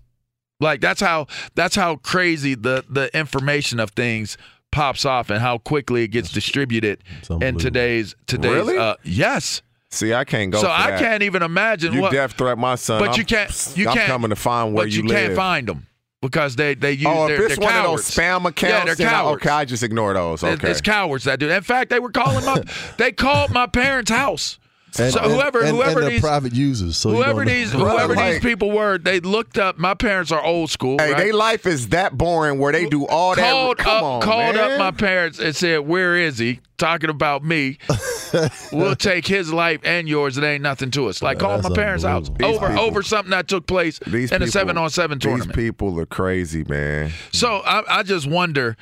[0.59, 4.37] Like that's how that's how crazy the the information of things
[4.71, 7.03] pops off and how quickly it gets distributed
[7.41, 8.77] in today's today's Really?
[8.77, 9.61] uh yes.
[9.89, 10.59] See, I can't go.
[10.59, 10.99] so for I that.
[10.99, 12.99] can't even imagine You what death threat my son.
[13.01, 13.73] but I'm- you can't.
[13.75, 15.17] You I'm can't coming to find where but you, you, live.
[15.17, 15.87] can't find them
[16.21, 17.07] because they they use.
[17.09, 18.07] Oh, if they're, it's they're one cowards.
[18.09, 19.41] of those spam accounts, yeah, they're then I- cowards.
[19.43, 20.43] okay, I just ignore those.
[20.43, 21.49] It's- Okay, It's cowards that do.
[21.49, 22.63] In fact, they were calling my.
[22.97, 24.59] they called my parents' house.
[24.99, 27.59] And, so and- whoever and, whoever and these private users, so whoever don't know.
[27.59, 29.77] these whoever Like- these people were, they looked up.
[29.77, 30.97] My parents are old school.
[30.99, 31.17] Hey, right?
[31.23, 33.41] they life is that boring where they do all that.
[33.51, 34.71] called Come up on, called man.
[34.73, 37.77] up my parents and said, "Where is he?" Talking about me.
[38.71, 40.37] we'll take his life and yours.
[40.37, 41.21] It ain't nothing to us.
[41.21, 42.55] Like Yeah, call my parents' out unbelievable.
[42.55, 45.53] over people- over something that took place These in a seven on seven tournament.
[45.55, 47.11] These people are crazy, man.
[47.31, 48.75] So I, I just wonder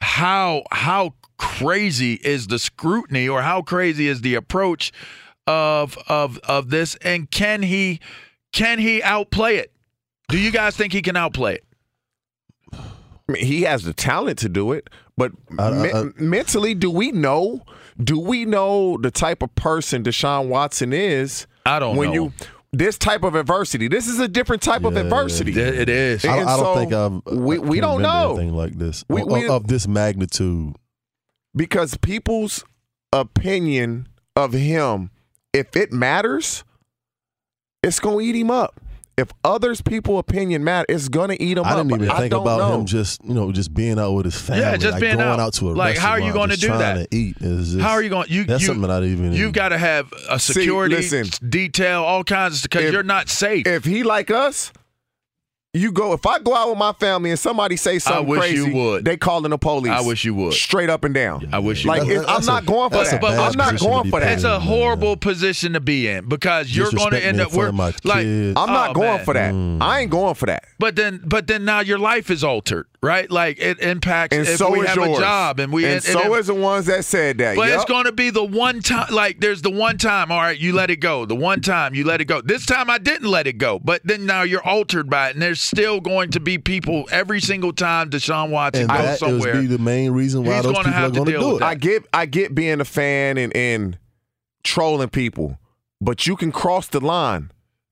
[0.00, 4.92] how how crazy is the scrutiny or how crazy is the approach
[5.46, 8.00] of of of this and can he
[8.52, 9.72] can he outplay it?
[10.28, 11.64] Do you guys think he can outplay it?
[12.72, 16.90] I mean, he has the talent to do it, but I- me- I- mentally, do
[16.90, 17.62] we know?
[18.02, 21.46] Do we know the type of person Deshaun Watson is?
[21.64, 22.14] I don't when know.
[22.14, 22.32] you
[22.72, 23.86] this type of adversity.
[23.88, 25.52] This is a different type of adversity.
[25.52, 26.24] It- it is.
[26.24, 28.30] I, I don't so think I've we- we don't know.
[28.36, 30.74] anything like this We- of, of this magnitude.
[31.54, 32.64] because people's
[33.12, 35.10] opinion of him,
[35.54, 36.64] if it matters,
[37.82, 38.80] it's gonna eat him up.
[39.16, 41.76] if others' people opinion matter, it's gonna eat him I up.
[41.76, 42.80] I didn't even think about know.
[42.80, 44.62] him just you know just being out with his family.
[44.62, 45.52] Yeah, just like being going out.
[45.54, 45.76] to a restaurant.
[45.76, 47.10] Like, how are you gonna do trying that?
[47.10, 48.26] To eat is just, How are you going?
[48.28, 49.32] You that's you, something I didn't even.
[49.32, 51.26] You got to have a See, security listen.
[51.48, 53.66] detail, all kinds of because you're not safe.
[53.68, 54.72] if he like us,
[55.74, 56.12] you go.
[56.12, 59.04] If I go out with my family and somebody say something wish crazy, you would.
[59.04, 59.90] they calling the police.
[59.90, 60.54] I wish you would.
[60.54, 61.48] straight up and down.
[61.52, 62.12] I wish you like would.
[62.12, 63.20] it, I'm not a- going for that.
[63.20, 64.32] bad I'm not going for that.
[64.32, 67.78] It's a horrible position to be in because you're going to end up in front
[67.78, 68.58] where, like kids.
[68.58, 69.24] I'm not oh, going man.
[69.24, 69.52] for that.
[69.52, 69.82] Mm.
[69.82, 70.64] I ain't going for that.
[70.78, 73.30] But then, but then now your life is altered, right?
[73.30, 75.18] Like it impacts And if so we is have yours.
[75.18, 77.56] a job and we and, and- so and- is the ones that said that.
[77.56, 77.76] But Yep.
[77.76, 80.32] it's going to be the one time, like there's the one time.
[80.32, 81.26] All right, you let it go.
[81.26, 82.40] The one time you let it go.
[82.40, 83.78] This time I didn't let it go.
[83.78, 87.40] But then now you're altered by it, and there's still going to be people every
[87.40, 89.60] single time Deshaun Watson and goes that is somewhere.
[89.60, 91.62] be the main reason why those people have are going to do it.
[91.62, 93.98] I get I get being a fan and, and
[94.62, 95.58] trolling people,
[96.00, 97.50] but you can cross the line.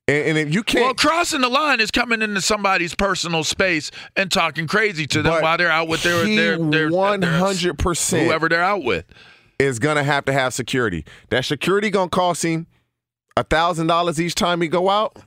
[0.09, 3.91] And, and if you can't well, crossing the line is coming into somebody's personal space
[4.17, 7.79] and talking crazy to them while they're out with their he their their one hundred
[7.79, 9.05] percent whoever they're out with.
[9.61, 11.05] is gonna have to have security.
[11.31, 12.67] That security gonna cost him
[13.37, 15.19] a thousand dollars each time he go out.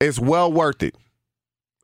[0.00, 0.94] It's well worth it.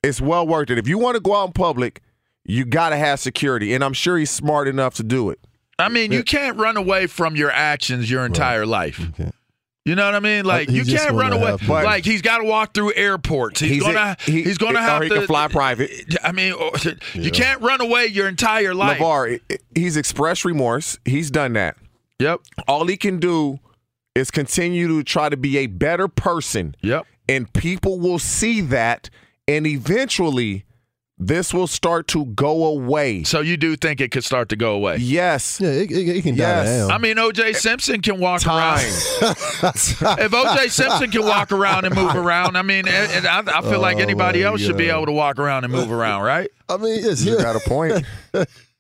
[0.05, 0.79] It's well worth it.
[0.79, 2.03] If you want to go out in public,
[2.45, 5.41] you gotta have security, and I'm sure he's smart enough to do it.
[5.81, 8.99] I mean, you can't run away from your actions your entire life.
[8.99, 9.33] You
[9.95, 10.45] know what I mean?
[10.45, 11.57] Uh, like you he's can't run away.
[11.69, 13.61] like he's got to walk through airports.
[13.61, 16.17] He's, He's gonna he- he's gonna have he to fly private.
[16.25, 18.99] I mean, or- oh, you can't run away your entire life.
[18.99, 19.41] LaVar,
[19.75, 20.99] he's expressed remorse.
[21.05, 21.77] He's done that.
[22.19, 22.41] Yep.
[22.67, 23.59] All he can do
[24.15, 26.75] is continue to try to be a better person.
[26.83, 27.07] Yep.
[27.29, 29.11] And people will see that,
[29.47, 30.65] and eventually,
[31.21, 33.25] this will start to go away.
[33.25, 34.99] So you do think it could start to go away?
[34.99, 35.61] Yes.
[35.61, 36.67] Yeah, it, it, it can die Yes.
[36.67, 36.91] down.
[36.93, 37.55] I mean, O.J.
[37.55, 38.85] Simpson can walk Time.
[38.85, 38.85] around.
[40.21, 40.69] if O.J.
[40.69, 43.97] Simpson can walk around and move around, I mean, and and I, I feel like
[43.97, 46.51] Oh, anybody my else should be able to walk around and move around, right?
[46.69, 48.05] I mean, it's You got a point.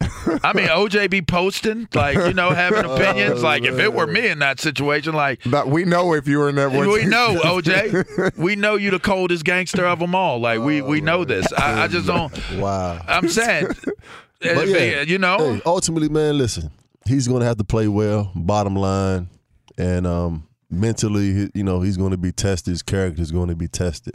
[0.01, 3.43] I mean, OJ be posting, like, you know, having Oh, opinions.
[3.43, 6.49] Like, if it were me in that situation, like, But we know if you were
[6.49, 6.89] in that one.
[6.89, 8.37] we know, OJ.
[8.39, 10.39] We know you the coldest gangster of them all.
[10.39, 11.53] Like, we, we know this.
[11.53, 12.33] I, I just don't.
[12.57, 13.03] wow.
[13.09, 13.69] I'm saying,
[14.41, 16.71] But yeah, you know, hey, ultimately, man, listen,
[17.07, 18.31] he's going to have to play well.
[18.37, 19.29] Bottom line,
[19.77, 22.71] and um, mentally, you know, he's going to be tested.
[22.71, 24.15] His character is going to be tested,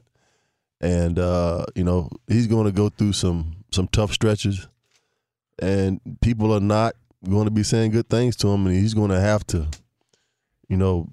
[0.79, 4.65] and uh, you know, he's going to go through some some tough stretches,
[5.59, 6.95] and people are not
[7.29, 9.67] going to be saying good things to him, and he's going to have to,
[10.67, 11.09] you know,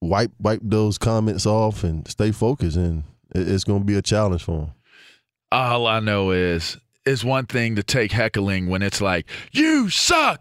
[0.00, 4.42] wipe wipe those comments off and stay focused, and it's going to be a challenge
[4.42, 4.70] for him.
[5.52, 10.40] all I know is, it's one thing to take heckling when it's like, you suck.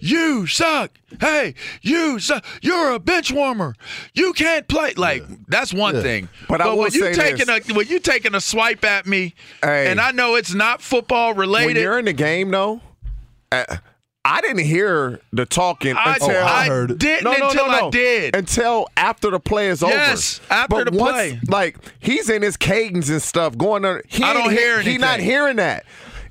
[0.00, 0.90] You suck.
[1.20, 2.44] Hey, you suck.
[2.62, 3.74] You're a bench warmer.
[4.14, 4.94] You can't play.
[4.94, 6.02] Like that's one Yeah.
[6.02, 6.28] thing.
[6.48, 7.70] But I will when you say taking this.
[7.70, 9.88] a when you taking a swipe at me, Hey.
[9.90, 11.76] and I know it's not football when related.
[11.82, 12.80] you're in the game, though,
[13.52, 13.64] uh,
[14.26, 16.98] I didn't hear the talking I, until I heard it.
[16.98, 17.86] didn't no, no, until no, no.
[17.88, 18.34] I did.
[18.34, 20.52] Until after the play is Yes, over.
[20.54, 21.40] after but the once, play.
[21.46, 24.00] Like he's in his cadence and stuff going on.
[24.08, 25.84] He I don't hear He's not hearing that.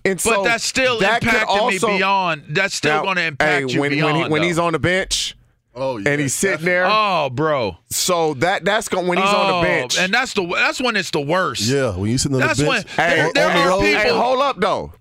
[0.05, 2.43] And but that's still that impacting also, me beyond.
[2.49, 4.13] That's still going to impact hey, you when, beyond.
[4.17, 5.35] when, he, when he's on the bench
[5.75, 6.85] Oh, and he's sitting there.
[6.87, 7.77] Oh, bro.
[7.89, 9.97] So that that's going when he's on Oh, the bench.
[9.97, 11.63] and that's the that's when it's the worst.
[11.63, 13.79] Yeah, when you sitting on That's the when bench, Hey, there, there on the are
[13.81, 14.01] people.
[14.01, 14.93] Hey, hold up though.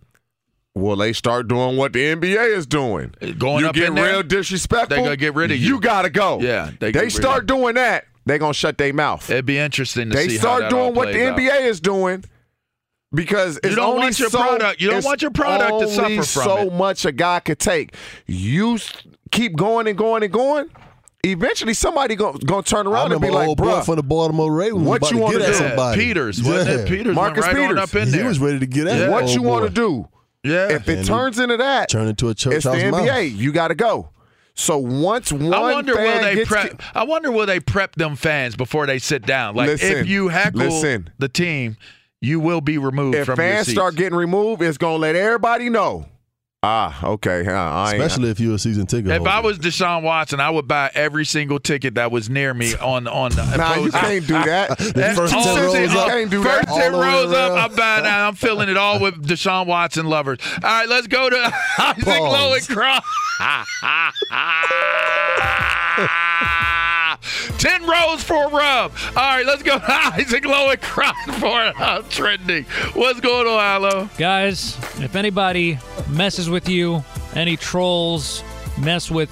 [0.74, 3.14] Will they start doing what the NBA is doing?
[3.36, 4.96] Going you up get in there, real disrespectful.
[4.96, 5.74] they gonna get rid of you.
[5.74, 6.40] You gotta go.
[6.40, 8.06] Yeah, they they, get rid of start doing that.
[8.24, 9.28] They gonna shut their mouth.
[9.28, 11.36] It'd be interesting to They see how start that all doing what the out.
[11.38, 12.24] NBA is doing
[13.14, 16.14] because it's don't only want your so, product- you don't want your product to suffer
[16.22, 16.72] from so it.
[16.72, 17.94] much a guy could take.
[18.26, 18.78] You
[19.30, 20.68] keep going and going and going.
[21.24, 23.94] Eventually, somebody gonna, gonna turn I around and remember be like, old boy "Bro, from
[23.96, 24.82] the Baltimore Ravens.
[24.82, 25.54] What was you wanna get at do?
[25.68, 26.00] somebody.
[26.02, 26.80] Peters, wasn't it?
[26.90, 26.96] Yeah.
[26.96, 27.82] Peters Marcus went right on Peters.
[27.90, 29.08] up in He was ready to get at Yeah.
[29.08, 30.08] what you want to do?"
[30.42, 30.68] yeah.
[30.72, 33.02] If it And turns into that, Turn into a church it's the house mouse.
[33.08, 33.36] NBA.
[33.36, 34.08] You got to go.
[34.54, 36.82] So once one I wonder will they gets prep.
[36.92, 39.54] I wonder will they prep them fans before they sit down.
[39.54, 41.08] Like Listen, if you heckle listen.
[41.18, 41.76] the team,
[42.22, 43.76] you will be removed if from your fans seats.
[43.76, 46.06] start getting removed, it's gonna let everybody know.
[46.64, 47.42] Ah, okay.
[47.42, 49.30] huh, I ain't- Especially if you're a season ticket If holder.
[49.32, 53.08] I was Deshaun Watson, I would buy every single ticket that was near me on
[53.08, 53.32] on.
[53.32, 54.78] the Nah, you can't do that.
[54.78, 56.06] The first all 10 rows ten- up.
[56.06, 56.74] can't do first that.
[56.76, 57.52] ten All the way rows up.
[57.70, 58.20] I'm buying that.
[58.28, 60.38] I'm filling it all with Deshaun Watson lovers.
[60.62, 61.36] All right, let's go to
[61.78, 62.68] Isaac Pause.
[62.68, 63.02] Lowenkron.
[67.58, 68.92] Ten rows for a rub.
[69.08, 72.64] All right, let's go to Isaac Lowenkron for uh, trending.
[72.94, 74.08] What's going on, Alo?
[74.18, 77.04] Guys, if anybody messes with you,
[77.34, 78.42] any trolls
[78.78, 79.30] mess with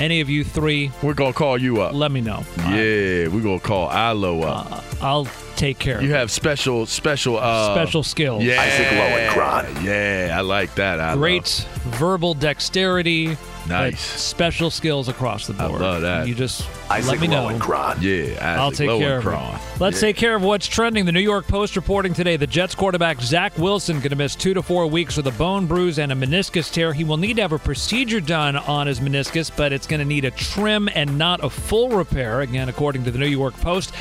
[0.00, 1.92] any of you three, We're gonna call you up.
[1.94, 2.44] let me know.
[2.58, 4.72] Yeah, we're gonna call Alo up.
[4.72, 6.00] Uh, I'll take care.
[6.00, 8.44] You have special, special, uh, Special skills.
[8.44, 9.84] Yeah, Isaac Lowenkron.
[9.84, 11.00] Yeah, I like that.
[11.00, 11.66] I Great
[11.98, 13.36] verbal dexterity.
[13.68, 14.00] Nice.
[14.00, 15.80] Special skills across the board.
[15.80, 16.26] love that.
[16.26, 17.48] You just Isaac let me know.
[17.48, 18.00] Lowenkron.
[18.00, 19.60] Yeah, I'll Isaac take care of it.
[19.80, 20.08] Let's Yeah.
[20.08, 21.04] take care of what's trending.
[21.04, 24.54] The New York Post reporting today: the Jets quarterback Zach Wilson going to miss two
[24.54, 26.92] to four weeks with a bone bruise and a meniscus tear.
[26.92, 30.06] He will need to have a procedure done on his meniscus, but it's going to
[30.06, 32.40] need a trim and not a full repair.
[32.40, 33.92] Again, according to the New York Post.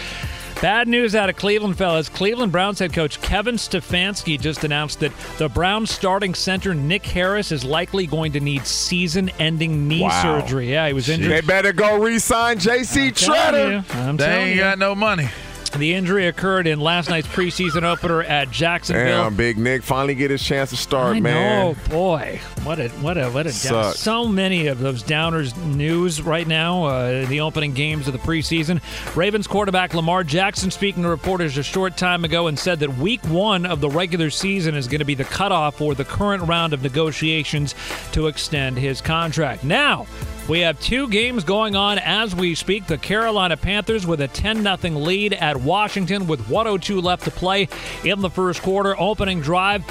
[0.62, 2.10] Bad news out of Cleveland, fellas.
[2.10, 7.52] Cleveland Browns head coach Kevin Stefanski just announced that the Browns starting center Nick Harris
[7.52, 10.42] is likely going to need season-ending knee Wow.
[10.42, 10.72] surgery.
[10.72, 11.32] Yeah, he was injured.
[11.32, 13.12] They better go re-sign J.C.
[13.12, 13.72] telling Tretter.
[13.94, 14.00] you.
[14.02, 14.62] I'm They ain't you.
[14.62, 15.30] got no money.
[15.78, 19.24] The injury occurred in last night's preseason opener at Jacksonville.
[19.24, 21.68] Damn, Big Nick finally get his chance to start, I man.
[21.68, 23.94] Oh boy, what a what a what a down.
[23.94, 26.86] So many of those downers news right now.
[26.86, 28.82] Uh, the opening games of the preseason.
[29.16, 33.24] Ravens quarterback Lamar Jackson speaking to reporters a short time ago and said that Week
[33.26, 36.74] One of the regular season is going to be the cutoff for the current round
[36.74, 37.76] of negotiations
[38.14, 39.64] to extend his contract.
[39.64, 40.08] Now.
[40.50, 42.88] We have two games going on as we speak.
[42.88, 47.68] The Carolina Panthers with a 10 0 lead at Washington with 102 left to play
[48.06, 48.98] in the first quarter.
[48.98, 49.84] Opening drive.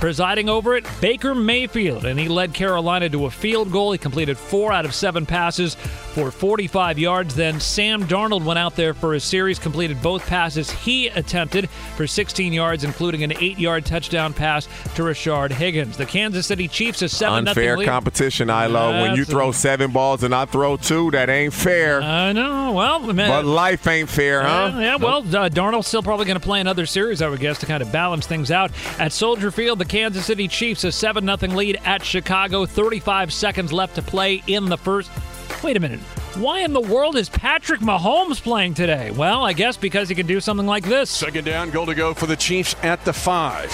[0.00, 3.92] Presiding over it, Baker Mayfield, and he led Carolina to a field goal.
[3.92, 7.34] He completed four out of seven passes for 45 yards.
[7.34, 12.06] Then Sam Darnold went out there for a series, completed both passes he attempted for
[12.06, 15.98] 16 yards, including an eight yard touchdown pass to Rashard Higgins.
[15.98, 17.86] The Kansas City Chiefs, a 7 Unfair lead.
[17.86, 19.02] competition, Ilo.
[19.02, 22.00] when you throw seven balls and I throw two, that ain't fair.
[22.00, 22.72] I know.
[22.72, 24.70] Well, man, but life ain't fair, huh?
[24.76, 27.58] Yeah, yeah, well, uh, Darnold's still probably going to play another series, I would guess,
[27.58, 28.70] to kind of balance things out.
[28.98, 32.64] At Soldier Field, the Kansas City Chiefs a 7 0 lead at Chicago.
[32.64, 35.10] 35 seconds left to play in the first.
[35.64, 35.98] Wait a minute.
[36.36, 39.10] Why in the world is Patrick Mahomes playing today?
[39.10, 41.10] Well, I guess because he can do something like this.
[41.10, 43.68] Second down, goal to go for the Chiefs at the five.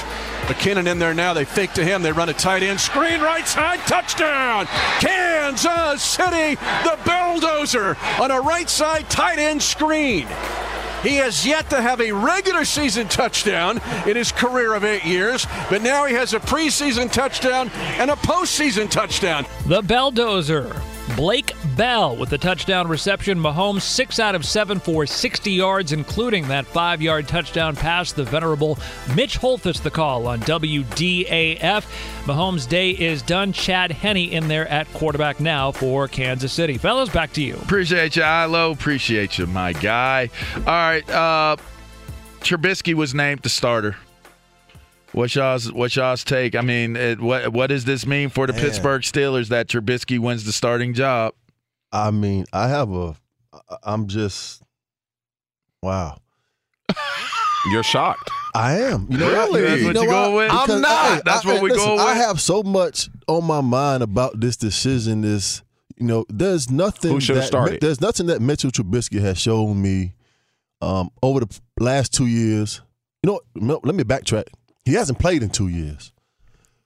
[0.46, 1.34] McKinnon in there now.
[1.34, 2.00] They fake to him.
[2.00, 4.64] They run a tight end screen right side touchdown.
[4.98, 10.26] Kansas City, the bulldozer on a right side tight end screen.
[11.06, 15.46] He has yet to have a regular season touchdown in his career of eight years,
[15.70, 19.46] but now he has a preseason touchdown and a postseason touchdown.
[19.66, 20.95] The Belldozer.
[21.16, 23.38] Blake Bell with the touchdown reception.
[23.38, 28.12] Mahomes, six out of seven for 60 yards, including that five yard touchdown pass.
[28.12, 28.78] The venerable
[29.14, 31.86] Mitch Holthus, the call on WDAF.
[32.26, 33.54] Mahomes' day is done.
[33.54, 36.76] Chad Henne in there at quarterback now for Kansas City.
[36.76, 37.56] Fellas, back to you.
[37.56, 38.72] Appreciate you, Ilo.
[38.72, 40.28] Appreciate you, my guy.
[40.56, 41.56] All right, uh,
[42.40, 43.96] Trubisky was named the starter.
[45.16, 46.54] What's y'all's What's y'all's take?
[46.54, 48.60] I mean, it, what what does this mean for the Man.
[48.60, 51.32] Pittsburgh Steelers that Trubisky wins the starting job?
[51.90, 53.16] I mean, I have a.
[53.82, 54.62] I'm just.
[55.82, 56.18] Wow.
[57.70, 58.30] You're shocked.
[58.54, 59.06] I am.
[59.08, 59.62] You know Really?
[59.62, 59.68] what?
[59.68, 60.50] That's You what know you going with?
[60.50, 61.24] Because I'm not.
[61.24, 65.22] That's what we listen, going I have so much on my mind about this decision.
[65.22, 65.62] This,
[65.96, 67.12] you know, there's nothing.
[67.12, 67.80] Who should've that- started?
[67.80, 70.12] There's nothing that Mitchell Trubisky has shown me
[70.82, 72.82] um, over the last two years.
[73.22, 73.40] You know,
[73.82, 74.44] let me backtrack.
[74.86, 76.12] He hasn't played in two years.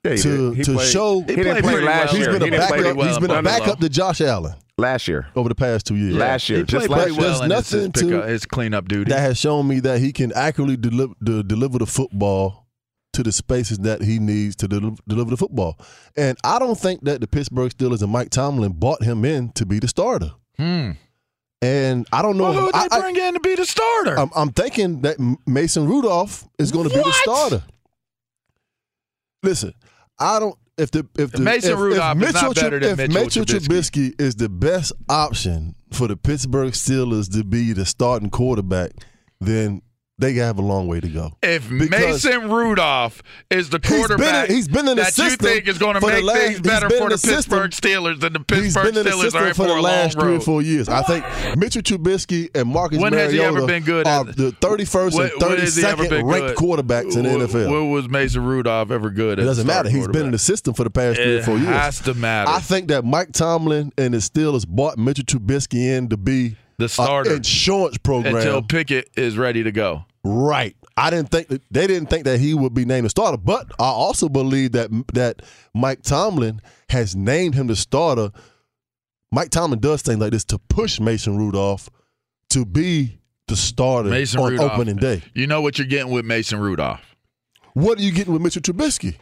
[0.05, 0.57] Yeah, he to did.
[0.57, 2.33] He to played- show he didn't play last he's year.
[2.33, 2.97] been He didn't play backup.
[2.97, 5.27] well he's in been a backup to Josh Allen Last year.
[5.37, 6.15] over the past two years.
[6.17, 6.61] Last year.
[6.61, 8.89] He Just played like pretty well there's in his, his, nothing pick to- his cleanup
[8.89, 9.11] duty.
[9.11, 12.67] that has shown me that he can accurately deliver the, deliver the football
[13.13, 15.77] to the spaces that he needs to deliver, deliver the football.
[16.17, 19.67] And I don't think that the Pittsburgh Steelers and Mike Tomlin bought him in to
[19.67, 20.31] be the starter.
[20.57, 20.93] Hmm.
[21.61, 22.45] And I don't know.
[22.45, 24.19] Well, who if, they I, bring in to be the starter?
[24.19, 27.63] am I'm thinking that Mason Rudolph is going to be the starter.
[29.43, 29.75] Listen,
[30.19, 30.57] I don't.
[30.79, 33.43] If the if the Mason if, Rudolph if is not Mitchell, better than if Mitchell
[33.43, 34.15] Mitchell Trubisky.
[34.15, 38.93] Trubisky is the best option for the Pittsburgh Steelers to be the starting quarterback,
[39.41, 39.83] then
[40.21, 41.33] they have a long way to go.
[41.43, 45.31] if Mason Rudolph is the He's been in- quarterback he's been in the that you
[45.37, 48.41] think is going to make last- things better for the the Pittsburgh Steelers, then the
[48.41, 50.89] Pittsburgh Steelers are in for for the last three or four years.
[50.89, 51.25] I think
[51.57, 55.31] Mitchell Trubisky and Marcus When has he Mariota ever been good are the 31st When-
[55.31, 56.57] and when has he ever 32nd been ranked good?
[56.57, 57.71] quarterbacks in the NFL.
[57.71, 59.39] When was Mason Rudolph ever good?
[59.39, 59.89] It doesn't matter.
[59.89, 61.69] He's been in the system for the past three or four years.
[61.69, 62.51] has to matter.
[62.51, 66.89] I think that Mike Tomlin and the Steelers bought Mitchell Trubisky in to be The
[66.89, 67.31] starter.
[67.31, 68.37] an insurance program.
[68.37, 70.05] until Pickett is ready to go.
[70.23, 70.77] Right.
[70.97, 73.71] I didn't think that they didn't think that he would be named the starter, but
[73.79, 75.43] I also believe that that
[75.75, 76.61] Mike Tomlin
[76.91, 78.31] has named him the starter.
[79.33, 81.89] Mike Tomlin does things like this to push Mason Rudolph
[82.51, 83.19] to be
[83.49, 84.73] the starter Mason on Rudolph.
[84.73, 85.23] opening day.
[85.35, 87.01] You know what you're getting with Mason Rudolph.
[87.73, 89.17] What are you getting with Mitchell Trubisky?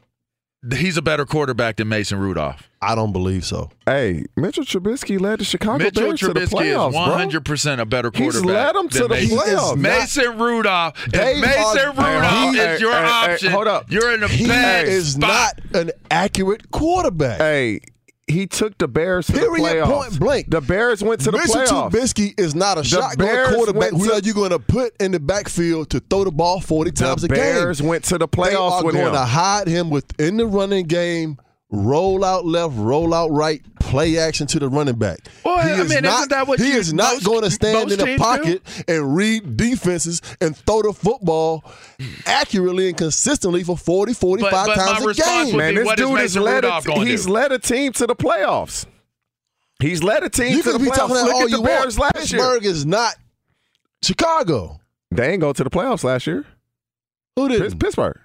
[0.75, 2.69] He's a better quarterback than Mason Rudolph.
[2.81, 3.71] I don't believe so.
[3.87, 7.87] Hey, Mitchell Trubisky led the Chicago Mitchell Bears to the playoffs, is 100 percent a
[7.87, 8.35] better quarterback.
[8.43, 9.39] He's led them to the Mason.
[9.39, 9.77] playoffs.
[9.77, 11.07] Mason Rudolph.
[11.07, 13.91] If Mason are- Rudolph Hey, is your hey, hey, option, hold up.
[13.91, 15.61] you're in a He bad is spot.
[15.73, 17.39] not an accurate quarterback.
[17.41, 17.81] Hey,
[18.29, 19.87] he took the Bears to the playoffs.
[19.87, 20.51] Point blank.
[20.51, 21.91] The Bears went to the Mitchell playoffs.
[21.91, 23.91] Trubisky is not a shotgun Bears quarterback.
[23.91, 27.23] Who are you going to put in the backfield to throw the ball 40 times
[27.23, 27.39] the a game?
[27.39, 29.13] The Bears went to the playoffs They are with going him.
[29.13, 31.39] to hide him within the running game,
[31.71, 35.19] roll out left, roll out right, play action to the running back.
[35.45, 37.43] Well, he I is mean, not, isn't that what he you- is not most- going
[37.43, 41.63] to stand in the teams pocket and read defenses and throw the football
[42.27, 45.57] accurately and consistently for 40, 45 But- but my times a game.
[45.59, 47.33] Man, be, this what is dude has Mason led a, he's do?
[47.33, 48.87] led a team to the playoffs.
[49.81, 50.97] He's led a team you to the be playoffs.
[50.97, 52.17] talking that Look all at the you Bears want.
[52.17, 52.41] last year.
[52.43, 53.15] Pittsburgh is not
[54.03, 54.81] Chicago.
[55.11, 56.45] They ain't go to the playoffs last year.
[57.37, 57.61] Who did?
[57.63, 58.19] Pitts- Pittsburgh.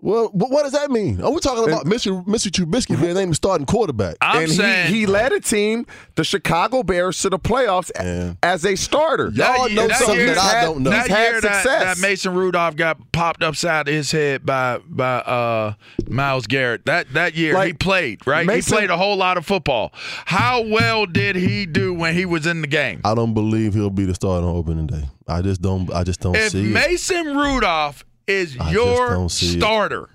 [0.00, 1.20] Well, but what does that mean?
[1.20, 2.24] Are we talking about Mr.
[2.24, 2.50] Mr.
[2.52, 4.14] Trubisky being named the starting quarterback?
[4.20, 8.36] I'm and saying he, he led a team, the Chicago Bears, to the playoffs a-
[8.44, 9.30] as a starter.
[9.34, 10.90] Y'all know something year- that I don't know.
[10.90, 11.96] That He's had year that, success.
[11.96, 15.72] that Mason Rudolph got popped upside his head by by uh,
[16.08, 16.86] Myles Garrett.
[16.86, 18.46] That that year he played right.
[18.46, 19.90] Mason- he played a whole lot of football.
[20.26, 23.00] How well did he do when he was in the game?
[23.04, 25.08] I don't believe he'll be the starter on opening day.
[25.26, 25.92] I just don't.
[25.92, 26.72] I just don't If see it.
[26.72, 29.58] Mason Rudolph is I your don't see it.
[29.60, 30.10] starter.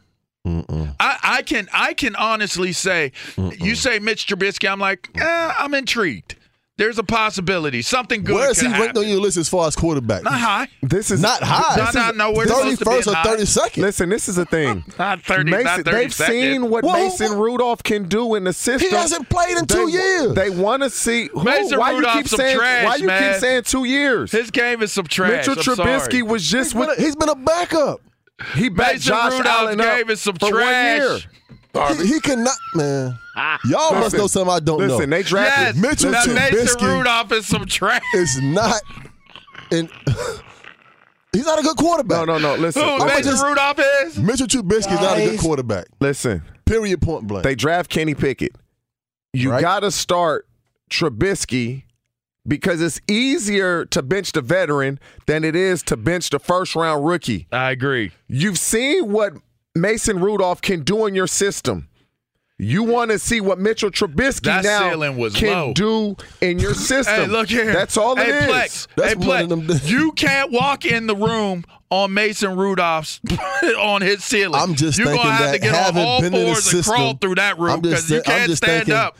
[0.45, 5.73] I, I can I can honestly say, you say Mitch Trubisky, I'm like, eh, I'm
[5.73, 6.35] intrigued.
[6.75, 8.33] There's a possibility something good.
[8.33, 9.03] Where is could he ranked happen.
[9.03, 10.23] on your list as far as quarterback?
[10.23, 10.67] Not high.
[10.81, 11.75] This is Not high.
[11.75, 13.77] This Not, not, no, we're supposed to be 31st or 32nd.
[13.83, 14.83] Listen, this is the thing.
[14.97, 17.43] Not 30, Mason, not 30 they've seen what Whoa, Mason whoa.
[17.43, 18.89] Rudolph can do in the system.
[18.89, 20.33] He hasn't played in They- two years.
[20.33, 21.29] They want to see.
[21.31, 22.57] Who, Mason why you keep some saying?
[22.57, 23.33] trash, why you man.
[23.33, 24.31] keep saying two years?
[24.31, 25.47] His game is some trash.
[25.47, 25.99] Mitchell I'm sorry.
[25.99, 28.01] Trubisky was just He's been, with a, he's been a backup.
[28.55, 30.99] he backed Mason Josh Rudolph's Allen up game is some for trash.
[30.99, 31.19] one year.
[31.73, 33.17] He, he cannot, man.
[33.35, 33.59] Ah.
[33.65, 34.85] Y'all must know something I don't know.
[34.95, 38.01] Listen, they drafted Yes, Mitchell that Mason Trubisky Rudolph is some trash.
[38.13, 38.81] is not.
[39.71, 39.89] And
[41.31, 42.27] he's not a good quarterback.
[42.27, 42.61] No, no, no.
[42.61, 44.19] Listen, Who I'ma Mason just- Rudolph is?
[44.19, 45.87] Mitchell Trubisky is not a good quarterback.
[45.99, 46.43] listen.
[46.65, 47.01] Period.
[47.01, 47.43] Point blank.
[47.43, 48.55] They draft Kenny Pickett.
[49.33, 49.61] You Right.
[49.61, 50.47] got to start
[50.91, 51.83] Trubisky
[52.47, 57.03] because it's easier to bench the veteran than it is to bench the first round
[57.05, 57.47] rookie.
[57.51, 58.11] I agree.
[58.27, 59.33] You've seen what
[59.75, 61.89] Mason Rudolph can do in your system.
[62.59, 64.91] You want to see what Mitchell Trubisky That now
[65.31, 65.73] can low.
[65.73, 67.15] do in your system.
[67.15, 67.73] Hey, look here.
[67.73, 68.45] That's all it hey, is.
[68.45, 68.87] Plex.
[68.95, 69.49] That's hey, Plex.
[69.49, 73.19] them- you can't walk in the room on Mason Rudolph's
[73.79, 74.61] on his ceiling.
[74.61, 76.57] I'm just You're thinking gonna have that to get on all been in the fours
[76.57, 79.17] and system, crawl through that room because you can't stand thinking, up.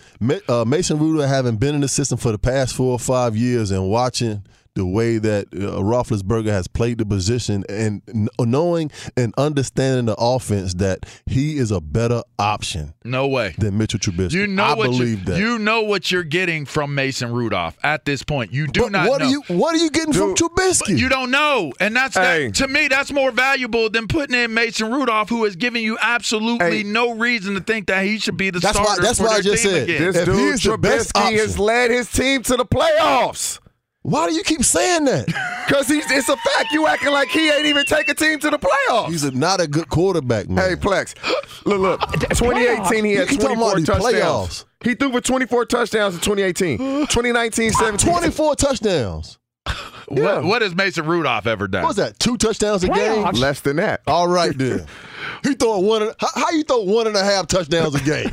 [0.49, 3.72] Uh, Mason Rudolph having been in the system for the past four or five years
[3.72, 4.43] and watching
[4.76, 10.15] the way that uh, Roethlisberger has played the position and kn- knowing and understanding the
[10.17, 13.53] offense that he is a better option No way.
[13.59, 14.32] than Mitchell Trubisky.
[14.34, 15.38] You know I what believe you, that.
[15.39, 18.51] you know what you're getting from Mason Rudolph at this point.
[18.51, 19.28] You do but not what know.
[19.28, 20.97] are you what are you getting from Dude, Trubisky?
[20.97, 22.47] You don't know, and that's Hey.
[22.47, 22.88] that, to me.
[22.88, 26.84] That's more valuable than putting in Mason Rudolph, who has given you absolutely Hey.
[26.84, 29.34] no reason to think that he should be the That's why- starter that's for why
[29.36, 30.01] I just team said again.
[30.01, 33.59] This If dude he's the best Trubisky has led his team to the playoffs.
[34.04, 35.28] Why do you keep saying that?
[35.66, 36.74] Because he's it's a fact.
[36.74, 39.08] You acting like he ain't even take a team to the playoffs.
[39.08, 40.72] He's a, not a good quarterback, man.
[40.72, 41.16] Hey, Plex.
[41.66, 42.04] Look, look.
[42.04, 44.04] Uh, 2018, he had keep talking 24 about touchdowns.
[44.04, 44.66] playoffs.
[44.84, 46.78] He threw for 24 touchdowns in 2018.
[47.08, 48.12] 2019, 17.
[48.12, 49.39] 24 touchdowns.
[50.10, 51.84] What, what has Mason Rudolph ever done?
[51.84, 52.20] What was that?
[52.20, 53.24] Two touchdowns a game?
[53.32, 54.01] Less than that.
[54.06, 54.86] All right then.
[55.43, 56.12] he throwing one.
[56.20, 58.30] How, how you throw one and a half touchdowns a game?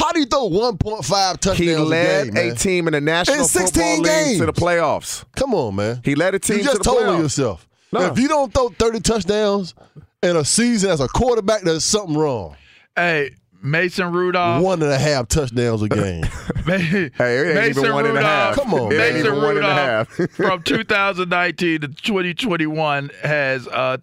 [0.00, 1.78] How do you throw one point five touchdowns in game?
[1.78, 2.34] He led a game?
[2.48, 2.56] man?
[2.56, 5.24] team in the National In 16 Football League to the playoffs.
[5.36, 6.00] Come on, man.
[6.04, 7.14] He led a team you just to the told playoffs.
[7.16, 7.68] on yourself.
[7.92, 8.00] No.
[8.12, 9.74] If you don't throw thirty touchdowns
[10.22, 12.56] in a season as a quarterback, there's something wrong.
[12.96, 13.32] Hey,
[13.62, 14.62] Mason Rudolph.
[14.62, 16.24] one and a half touchdowns a game.
[16.66, 18.24] Hey, it ain't Mason even one and a Rudolph.
[18.24, 18.54] half.
[18.54, 18.98] Come on, man.
[18.98, 20.30] Mason even one and a Rudolph half.
[20.32, 24.00] from 2019 to 2021 has a,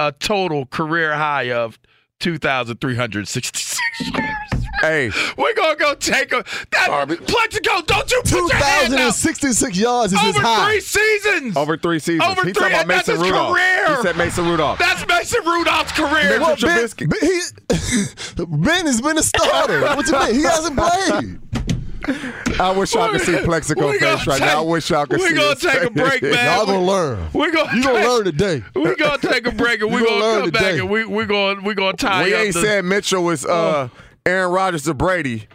[0.00, 1.78] a total career high of
[2.20, 3.78] 2,366
[4.12, 4.66] yards.
[4.80, 7.82] Hey, We're gonna go take a that Plaxico.
[7.82, 10.70] Don't you put your hands 2,066 yards is his over high.
[10.70, 11.56] three seasons.
[11.56, 12.30] over three seasons.
[12.30, 13.54] Over he three- talking about and that's Mason his Rudolph.
[13.56, 13.96] career.
[13.96, 14.78] He said Mason Rudolph.
[14.78, 16.38] That's Mason Rudolph's career.
[16.40, 17.40] Well, ben, ben, he,
[18.46, 19.80] ben has been a starter.
[19.80, 20.34] What you mean?
[20.36, 21.40] He hasn't played.
[22.60, 24.58] I wish y'all could see Plaxico face right now.
[24.58, 25.24] I wish y'all could see.
[25.24, 26.34] we see gonna his take a break, face.
[26.34, 26.56] man.
[26.56, 27.28] Y'all gonna learn.
[27.32, 28.64] We're gonna You gonna take- learn today.
[28.74, 31.26] We're gonna take a break and we're gonna gonna, learn come back and we we're
[31.26, 33.88] gonna we're gonna tie We up ain't the, saying Mitchell was uh,
[34.26, 35.48] Aaron Rodgers or Brady,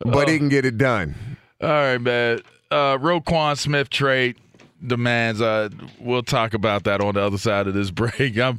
[0.00, 1.14] but he can get it done.
[1.60, 2.40] All right, man.
[2.70, 4.36] Uh, Roquan Smith trade.
[4.86, 5.40] Demands.
[5.40, 5.68] Uh,
[6.00, 8.38] we'll talk about that on the other side of this break.
[8.38, 8.58] I'm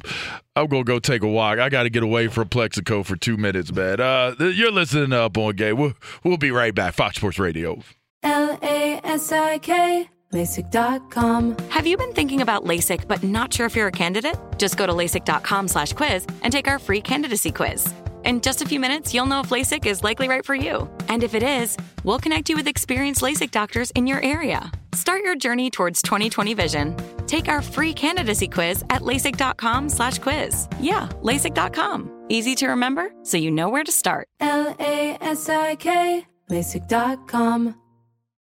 [0.56, 1.58] I'm gonna go take a walk.
[1.58, 4.00] I got to get away from Plaxico for two minutes, man.
[4.00, 5.76] Uh, you're listening to Up on Game.
[5.78, 5.94] We'll
[6.24, 6.94] we'll be right back.
[6.94, 7.82] Fox Sports Radio.
[8.22, 10.08] L A S I K.
[10.32, 11.56] LASIK.com.
[11.70, 14.36] Have you been thinking about LASIK but not sure if you're a candidate?
[14.58, 17.92] Just go to LASIK.com slash quiz and take our free candidacy quiz.
[18.24, 20.88] In just a few minutes, you'll know if LASIK is likely right for you.
[21.08, 24.70] And if it is, we'll connect you with experienced LASIK doctors in your area.
[24.92, 26.96] Start your journey towards 2020 vision.
[27.26, 30.68] Take our free candidacy quiz at LASIK.com slash quiz.
[30.80, 32.24] Yeah, LASIK.com.
[32.28, 34.28] Easy to remember, so you know where to start.
[34.40, 36.26] L A S I K.
[36.50, 37.79] LASIK.com.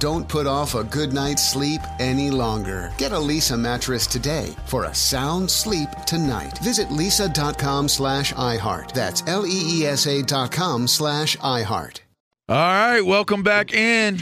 [0.00, 2.90] Don't put off a good night's sleep any longer.
[2.96, 6.58] Get a Leesa mattress today for a sound sleep tonight.
[6.60, 8.92] Visit leesa.com slash iHeart.
[8.92, 12.00] That's L-E-E-S-A dot com slash iHeart.
[12.48, 14.20] All right, welcome back in.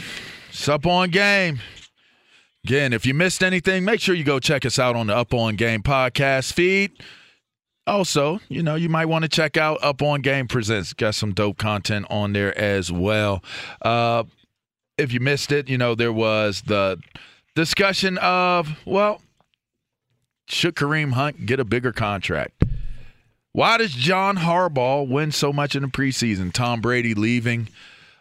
[0.67, 1.59] Up On Game.
[2.65, 5.33] Again, if you missed anything, make sure you go check us out on the Up
[5.33, 6.91] On Game podcast feed.
[7.87, 10.91] Also, you know, you might want to check out Up On Game Presents.
[10.91, 13.41] Got some dope content on there as well.
[13.81, 14.25] Uh,
[14.99, 17.01] if you missed it, you know, there was the
[17.55, 19.21] discussion of, well,
[20.47, 22.63] should Kareem Hunt get a bigger contract?
[23.51, 26.53] Why does John Harbaugh win so much in the preseason?
[26.53, 27.67] Tom Brady leaving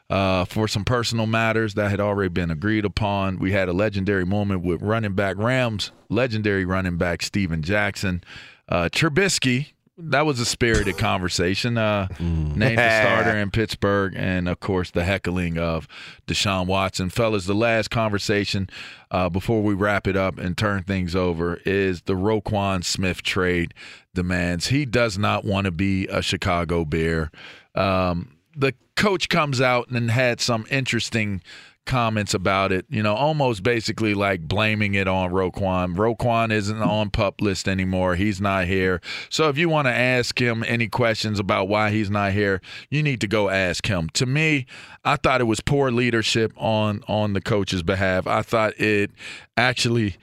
[0.09, 3.39] uh, for some personal matters that had already been agreed upon.
[3.39, 8.25] We had a legendary moment with running back Rams, legendary running back Steven Jackson.
[8.69, 11.77] Uh, Trubisky, that was a spirited conversation.
[11.77, 15.89] Uh, named the starter in Pittsburgh, and of course the heckling of
[16.27, 17.47] Deshaun Watson, fellas.
[17.47, 18.71] The last conversation
[19.11, 23.75] uh, before we wrap it up and turn things over is the Roquan Smith trade
[24.15, 24.69] demands.
[24.69, 27.31] He does not want to be a Chicago Bear.
[27.75, 31.43] Um, the coach comes out and had some interesting
[31.89, 35.97] comments about it, you know, almost basically like blaming it on Roquan.
[35.97, 38.15] Roquan isn't on pup list anymore.
[38.15, 39.01] He's not here.
[39.31, 42.61] So if you want to ask him any questions about why he's not here,
[42.91, 44.09] you need to go ask him.
[44.11, 44.67] To me,
[45.05, 48.27] I thought it was poor leadership on on the coach's behalf.
[48.27, 49.11] I thought it
[49.57, 50.17] actually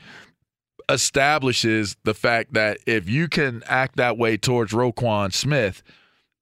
[0.87, 5.83] establishes the fact that if you can act that way towards Roquan Smith–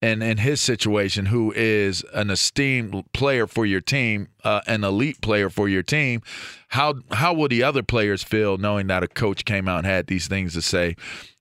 [0.04, 5.22] and in his situation, who is an esteemed player for your team, uh, an elite
[5.22, 6.20] player for your team,
[6.68, 10.06] how how will the other players feel knowing that a coach came out and had
[10.06, 10.94] these things to say?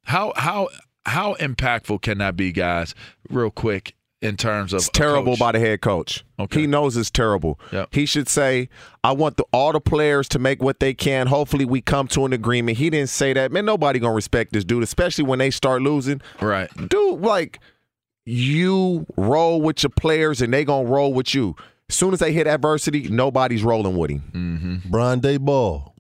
[0.04, 0.70] How how
[1.06, 2.96] how impactful can that be, guys?
[3.30, 6.24] Real quick, in terms of it's terrible by the head coach.
[6.40, 6.62] Okay.
[6.62, 7.60] He knows it's terrible.
[7.74, 7.90] Yep.
[7.92, 8.70] He should say,
[9.04, 11.28] "I want the, all the players to make what they can.
[11.28, 13.52] Hopefully, we come to an agreement." He didn't say that.
[13.52, 16.22] Man, nobody gonna respect this dude, especially when they start losing.
[16.40, 17.20] Right, dude.
[17.20, 17.60] Like
[18.26, 21.56] you roll with your players and they gonna roll with you.
[21.90, 24.24] As soon as they hit adversity, nobody's rolling with him.
[24.34, 24.90] Mm-hmm.
[24.90, 25.92] Brian Daboll,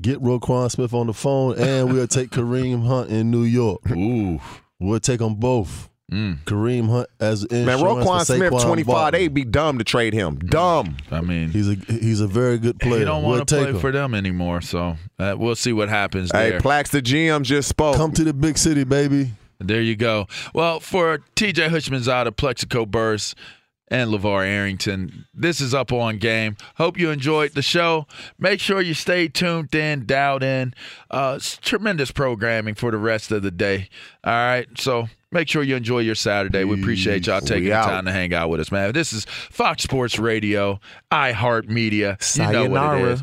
[0.00, 3.88] get Roquan Smith on the phone, and we'll take Kareem Hunt in New York.
[3.90, 4.40] Ooh,
[4.80, 5.90] we'll take them both.
[6.10, 6.42] Mm.
[6.44, 9.12] Kareem Hunt as insurance man, Roquan Smith, twenty five.
[9.12, 10.38] They'd be dumb to trade him.
[10.38, 10.96] Dumb.
[11.10, 13.00] I mean, he's a he's a very good player.
[13.00, 13.78] He don't want we'll to play him.
[13.78, 14.62] for them anymore.
[14.62, 16.30] So uh, we'll see what happens.
[16.32, 16.60] Hey, there.
[16.60, 17.96] Plax, the GM just spoke.
[17.96, 19.32] Come to the big city, baby.
[19.60, 20.26] There you go.
[20.54, 23.34] Well, for TJ Houshmandzadeh, Plaxico Burress,
[23.90, 26.56] and LaVar Arrington, this is Up On Game.
[26.76, 28.06] Hope you enjoyed the show.
[28.38, 30.74] Make sure you stay tuned in, dialed in.
[31.10, 33.88] Uh, tremendous programming for the rest of the day.
[34.24, 34.66] All right.
[34.76, 36.64] So make sure you enjoy your Saturday.
[36.64, 38.92] We appreciate y'all taking the time to hang out with us, man.
[38.92, 40.80] This is Fox Sports Radio,
[41.10, 42.36] iHeartMedia.
[42.36, 43.22] You know what it is.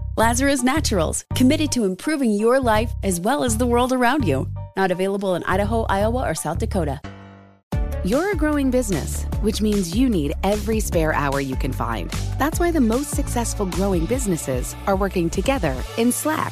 [0.17, 4.45] Lazarus Naturals, committed to improving your life as well as the world around you.
[4.75, 6.99] Not available in Idaho, Iowa, or South Dakota.
[8.03, 12.11] You're a growing business, which means you need every spare hour you can find.
[12.37, 16.51] That's why the most successful growing businesses are working together in Slack.